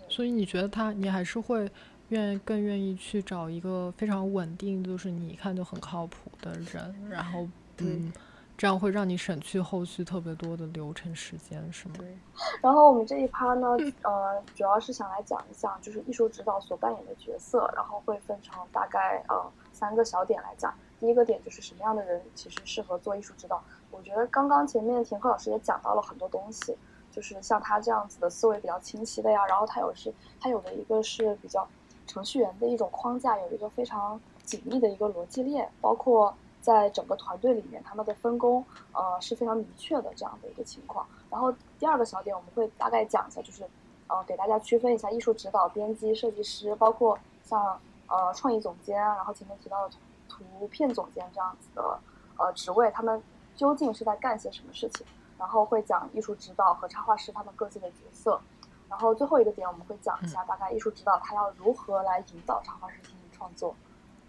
[0.09, 1.71] 所以你觉得他你还是会。
[2.11, 7.49] 愿更愿意去找一个非常稳定，就是你一看就很靠谱的人，然后
[7.79, 8.13] 嗯，
[8.57, 11.95] 这样会让你省去后续特别多的流程时间，是吗？
[11.99, 12.17] 对。
[12.63, 20.73] 然后我们这一趴呢，呃，主要是想来讲一下，就是艺术指导所扮演的角色，然后会分成大概呃三个小点来讲。
[21.01, 23.63] 第一个点就是什么样的人其实适合做艺术指导。
[23.91, 26.77] 我觉得刚刚前面田克老师也讲到了很多东西，
[27.11, 31.67] 就是像他这样子的思维比较清晰的呀，然后他有是，他有的一个是比较。
[32.07, 36.33] 程序员的一种框架有一个非常紧密的一个逻辑链，包括
[36.65, 41.07] 在整个团队里面，他们的分工呃是非常明确的这样的一个情况。
[41.29, 43.69] 然后第二个小点我们会大概讲一下，就是
[44.07, 49.95] 呃给大家区分一下艺术指导、编辑、设计师，包括像呃创意总监，然后前面提到的
[50.27, 52.01] 图片总监这样子的
[52.39, 53.23] 呃职位，他们
[53.55, 55.07] 究竟是在干些什么事情。
[55.37, 58.41] 然后会讲艺术指导和插画师他们各自的角色。
[58.89, 63.75] 然后最后一个点我们会讲一下，大概艺术指导他要如何来引导插画师进行创作。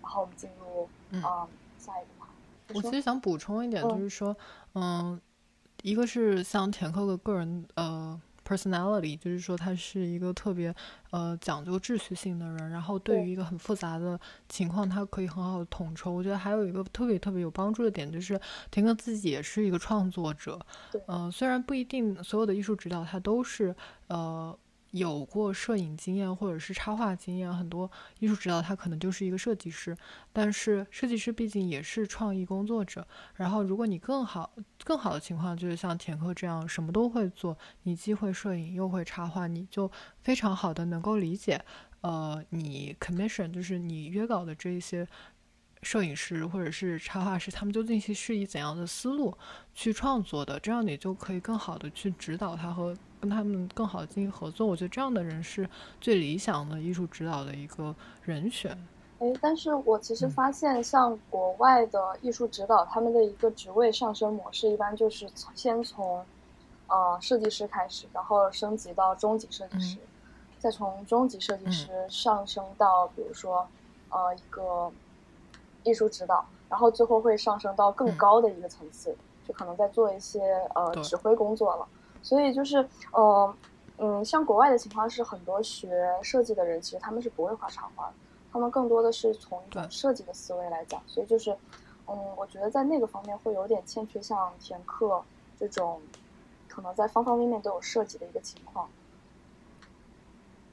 [0.01, 1.21] 然后我们进入嗯
[1.77, 2.24] 下一个吧。
[2.73, 4.35] 我其实想补充一点，就是说，
[4.73, 5.19] 嗯，
[5.83, 8.21] 一个是像田克的个人呃。
[8.47, 10.71] personality 就是说他是一个特别
[11.09, 16.11] 呃讲究秩序性的人，然后对于一个很复杂的情况，他可以很好的统筹。
[16.11, 18.39] 我觉得还有一个特别特别有帮助的点，就是
[18.69, 20.63] 田哥自己也是一个创作者，
[21.07, 23.75] 嗯，虽然不一定所有的艺术指导他都是
[24.09, 24.55] 呃。
[24.97, 29.95] 有过摄影经验或者是插画经验，很多艺术指导他可能就是一个设计师，
[30.31, 33.05] 但是设计师毕竟也是创意工作者。
[33.35, 34.49] 然后，如果你更好、
[34.85, 39.91] 更好的情况就是像田克这样什么都会做，你既会摄影又会插画，你就
[40.21, 41.61] 非常好的能够理解，
[41.99, 45.05] 呃，你 commission 就是你约稿的这一些。
[45.85, 49.31] 摄影师或者是插画师，他们究竟是是以怎样的思路
[49.75, 50.59] 去创作的？
[50.59, 54.65] 这样你就可以更好的去指导他和跟他们更好的进行合作。
[54.65, 55.69] 我觉得这样的人是
[56.01, 58.75] 最理想的艺术指导的一个人选。
[59.19, 66.25] 哎，但是我其实发现，像国外的艺术指导，他们的一个职位上升模式，一般就是先从
[66.87, 69.97] 呃设计师开始，然后升级到中级设计师，
[70.57, 73.67] 再从中级设计师上升到比如说
[74.09, 74.91] 呃一个。
[75.85, 79.15] 艺术指导，然后最后会上升到更高的一个层次，
[79.47, 80.41] 就可能在做一些
[80.75, 81.87] 呃指挥工作了。
[82.21, 83.55] 所以就是呃
[83.97, 88.13] 嗯，像国外的情况是，很多学设计的人其实他们是不会画插画的，
[88.51, 91.01] 他们更多的是从一种设计的思维来讲。
[91.07, 91.55] 所以就是
[92.07, 95.23] 嗯，我觉得在那个方面会有点欠缺像填课
[95.57, 96.01] 这种，
[96.67, 98.89] 可能在方方面面都有涉及的一个情况。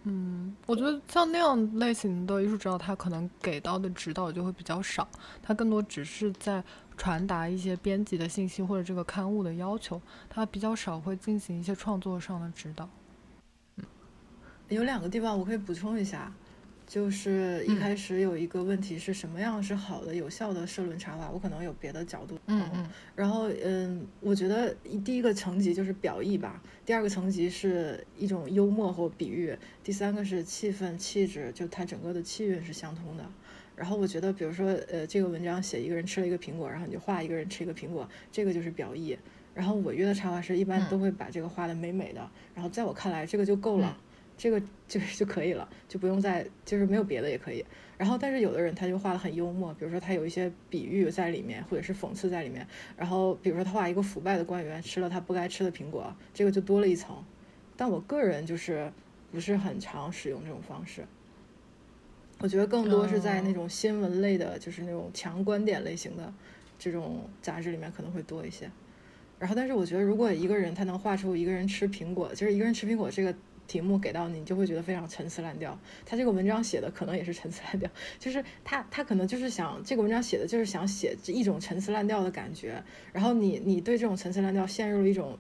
[0.04, 5.06] 嗯，我觉得像那样类型的艺术指导，他可能给到的指导就会比较少，
[5.40, 6.62] 他更多只是在
[6.96, 12.88] 传达一些编辑的信息或者这个刊物的要求，他比较少会进行一些创作上的指导。
[13.76, 13.84] 嗯，
[14.68, 16.32] 有两个地方我可以补充一下。
[16.92, 22.38] 就是一开始有一个问题是什么样是好的有效的社论插画，我可能有别的角度。
[22.48, 22.86] 嗯嗯。
[23.16, 33.24] 然后嗯，我觉得第一个层级就是表意吧，第二个层级是一种幽默或比喻，第三个是气氛气质，就它整个的气韵是相通的。
[33.74, 39.16] 然后我觉得，比如说呃，这个文章写一个人吃了一个苹果，然后你就画一个人吃一个苹果，这个就是表意。
[39.54, 43.96] 然后我约的插画师一般都会把这个画的美美的，然后在我看来这个就够了。
[44.36, 47.64] 这个就就可以了，就不用再就是没有别的也可以。
[47.96, 52.66] 然后，但是有的人他就画的很幽默，比如说他有一些比喻在里面，或者是讽刺在里面。
[52.96, 57.24] 然后，比如说他画一个腐败的官员吃了他不该吃的苹果，这个就多了一层。
[57.76, 58.90] 但我个人就是
[59.30, 61.04] 不是很常使用这种方式。
[62.40, 66.34] 我觉得更多是在那种新闻类的，就是那种强观点类型的
[66.76, 68.68] 这种杂志里面可能会多一些。
[69.38, 73.32] 然后，但是我觉得如果一个人他能画出一个人吃苹果，就是一个人吃苹果这个。
[73.72, 75.78] 题目给到你，你就会觉得非常陈词滥调。
[76.04, 82.82] 他这个文章写的可能也是陈词滥调，就是他他可能就是想这个文章写的就是想写一种陈词滥调的感觉，
[83.14, 85.38] 然后你你对这种陈词滥调陷入了一种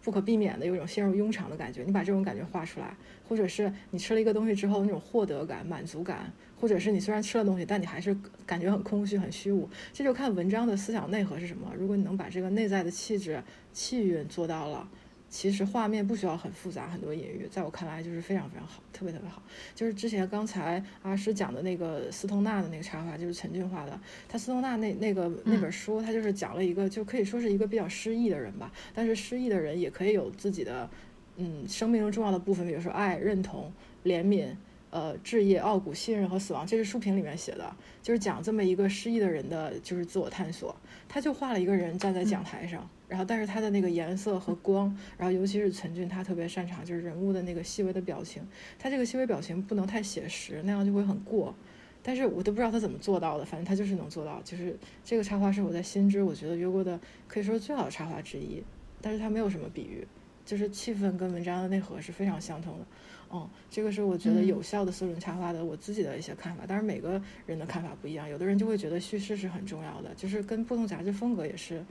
[0.00, 2.96] 不可避免的有一种陷入庸常的感觉，你把这种感觉画出来，
[3.28, 6.32] 或者是你吃了一个东西之后那种获得感、满足感。
[6.62, 8.16] 或者是你虽然吃了东西，但你还是
[8.46, 11.72] 感觉很空虚、很虚无，这就看文章的思想内核是什么。
[11.76, 14.88] 如果你能把这个内在的气质、气韵做到了，
[15.32, 19.42] 其实画面不需要很复杂、很多隐喻，在我看来就是非常非常好，特别特别好。
[19.74, 23.98] 就是之前刚才阿诗讲的那个斯通纳的那个插画，就是陈俊画的。
[24.28, 28.70] 他斯通纳那那个那本书，他就是讲了一个，就可以说是一个比较失意的人吧。
[28.92, 30.90] 但是失意的人也可以有自己的，
[31.38, 33.72] 嗯，生命中重要的部分，比如说爱、认同、
[34.04, 34.48] 怜悯。
[34.92, 40.76] 呃，置业、傲骨、信任和死亡，这是书评里面写的，就是讲这么一个失意的人的，就是自我探索。
[41.08, 48.46] 他就画了一个人站在讲台上，然后但是他的那个颜色和光，然后尤其是陈俊，他特别擅长就是人物的那个细微的表情。
[48.78, 51.54] 他这个细微表情不能太写实，那样就会很过。
[52.02, 54.42] 但是我都不知道他怎么做到的，反正他就是能做到。
[54.44, 58.62] 就是这个插画是我在新知我觉得约过的可以说最好的插画之一，
[59.00, 60.06] 但是他没有什么比喻，
[60.44, 62.84] 就是气氛跟文章的内核是非常相同的。
[63.32, 71.84] 嗯，这个是我觉得有效的四轮插画的我自己的一些看法，当然每个人的看法不一样，有的人就会觉得叙事是很重要的，就是跟不同杂志风格也是，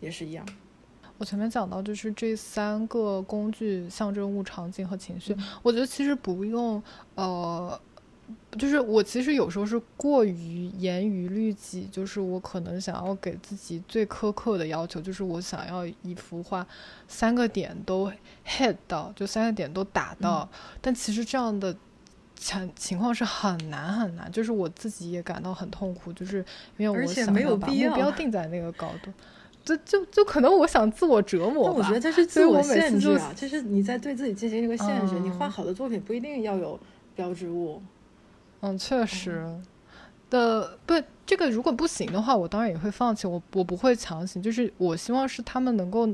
[0.00, 0.44] 也是一样。
[1.16, 5.36] 我前面讲到就是这三个工具：象征物、场景和情绪。
[5.62, 6.82] 我觉得其实不用，
[7.14, 7.80] 呃。
[8.52, 16.66] 就是我其实有时候是过于严于律己，就是我可能想要给自己最苛刻的要求，就是我想要一幅画
[17.06, 18.10] 三个点都
[18.46, 20.48] hit 到，就三个点都打到。
[20.80, 21.74] 但其实这样的
[22.34, 26.44] 情情况是很难很难，就是我自己也感到很痛苦，就是
[26.76, 29.12] 因为我想要把目标定在那个高度，
[29.64, 31.70] 就就就可能我想自我折磨。
[31.72, 35.18] 我觉得这是自我限制啊，就是你在对自己进行一个限制。
[35.20, 36.78] 你画好的作品不一定要有
[37.14, 37.80] 标志物。
[38.60, 39.44] 嗯，确实
[40.30, 40.94] 的，不。
[41.28, 43.26] 这个如果不行的话，我当然也会放弃。
[43.26, 46.08] 我我不会强行，就是我希望是他们能够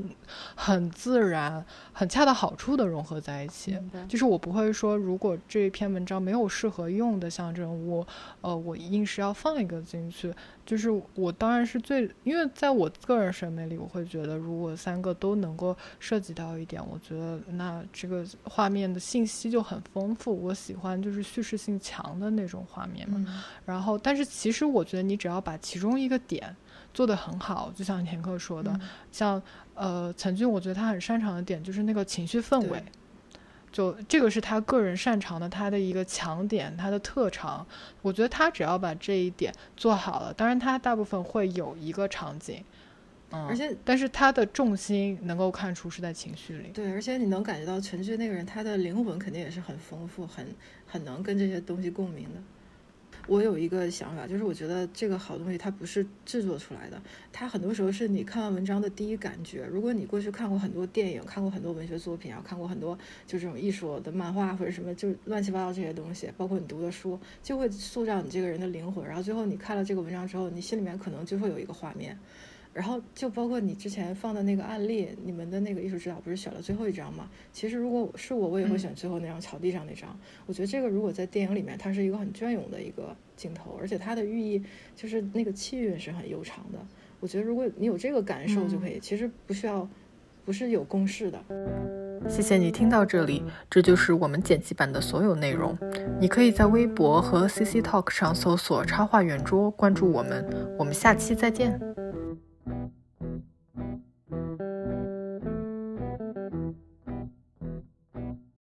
[0.55, 3.79] 很自然、很恰到好处的融合在一起。
[4.09, 8.05] 就是我不会说，如果这一篇文章没有适合用的象征物，
[8.41, 10.33] 呃，我硬是要放一个进去。
[10.65, 20.35] 就是我当然是最，因为在我个人审美里，我会觉得如果三个都能够涉及到一点，我觉得那这个画面的信息就很丰富。
[20.43, 23.23] 我喜欢就是叙事性强的那种画面嘛。
[23.63, 25.04] 然后，但是其实我觉得。
[25.07, 26.55] 你只要把其中一个点
[26.93, 28.79] 做得很好，就像田克说的，
[29.11, 29.41] 像
[29.73, 32.83] 呃陈俊，我觉得他很擅长的点就是那个情绪氛围，
[33.71, 37.67] 就这个是他个人擅长的，他的一个强点，他的特长。
[38.01, 42.63] 我觉得他只要把这一点做好了，当然他大部分会有一个场景，
[43.31, 46.69] 嗯，而且但是他的重心能够看出是在情绪里。
[46.73, 50.47] 对，而且你能感觉到陈俊那个人，他的灵魂肯定也是很丰富，很
[50.87, 52.41] 很能跟这些东西共鸣的。
[53.27, 57.01] 我有一个想法，就是我觉得这个好东西它不是制作出来的，
[57.31, 59.65] 它很多时候是你看完文章的第一感觉。
[59.65, 69.05] 如果你过去看过很多电影，看过很多文学作品，然后看过很多就这种艺术的漫画或者什么，就乱七八糟这些东西，包括你读的书，就会塑造你这个人的灵魂。
[69.05, 72.17] 然后最后你看了这个文章之后，你心里面可能就会有一个画面。
[72.75, 77.29] 然后就包括你之前放的那个案例，你们的那个艺术指导不是选了最后一张吗？
[77.53, 80.09] 其实如果是我，我也会选最后那张草地上那张。
[80.45, 84.61] 我觉得这个如果在电影里面，它是一个很隽永的一个镜头，而且它的寓意
[84.93, 86.79] 就是那个气韵是很悠长的。
[87.21, 89.87] 我觉得如果你有这个感受就可以，其实不需要，
[90.43, 91.41] 不是有公式的。
[92.27, 95.77] 谢谢你听到这里，这就是我们剪辑版的所有内容。
[96.19, 100.45] 你可以在微博和 CC Talk 上搜索“插画圆桌”，关注我们。
[100.77, 101.79] 我们下期再见。
[102.65, 102.91] Thank
[104.31, 105.14] you.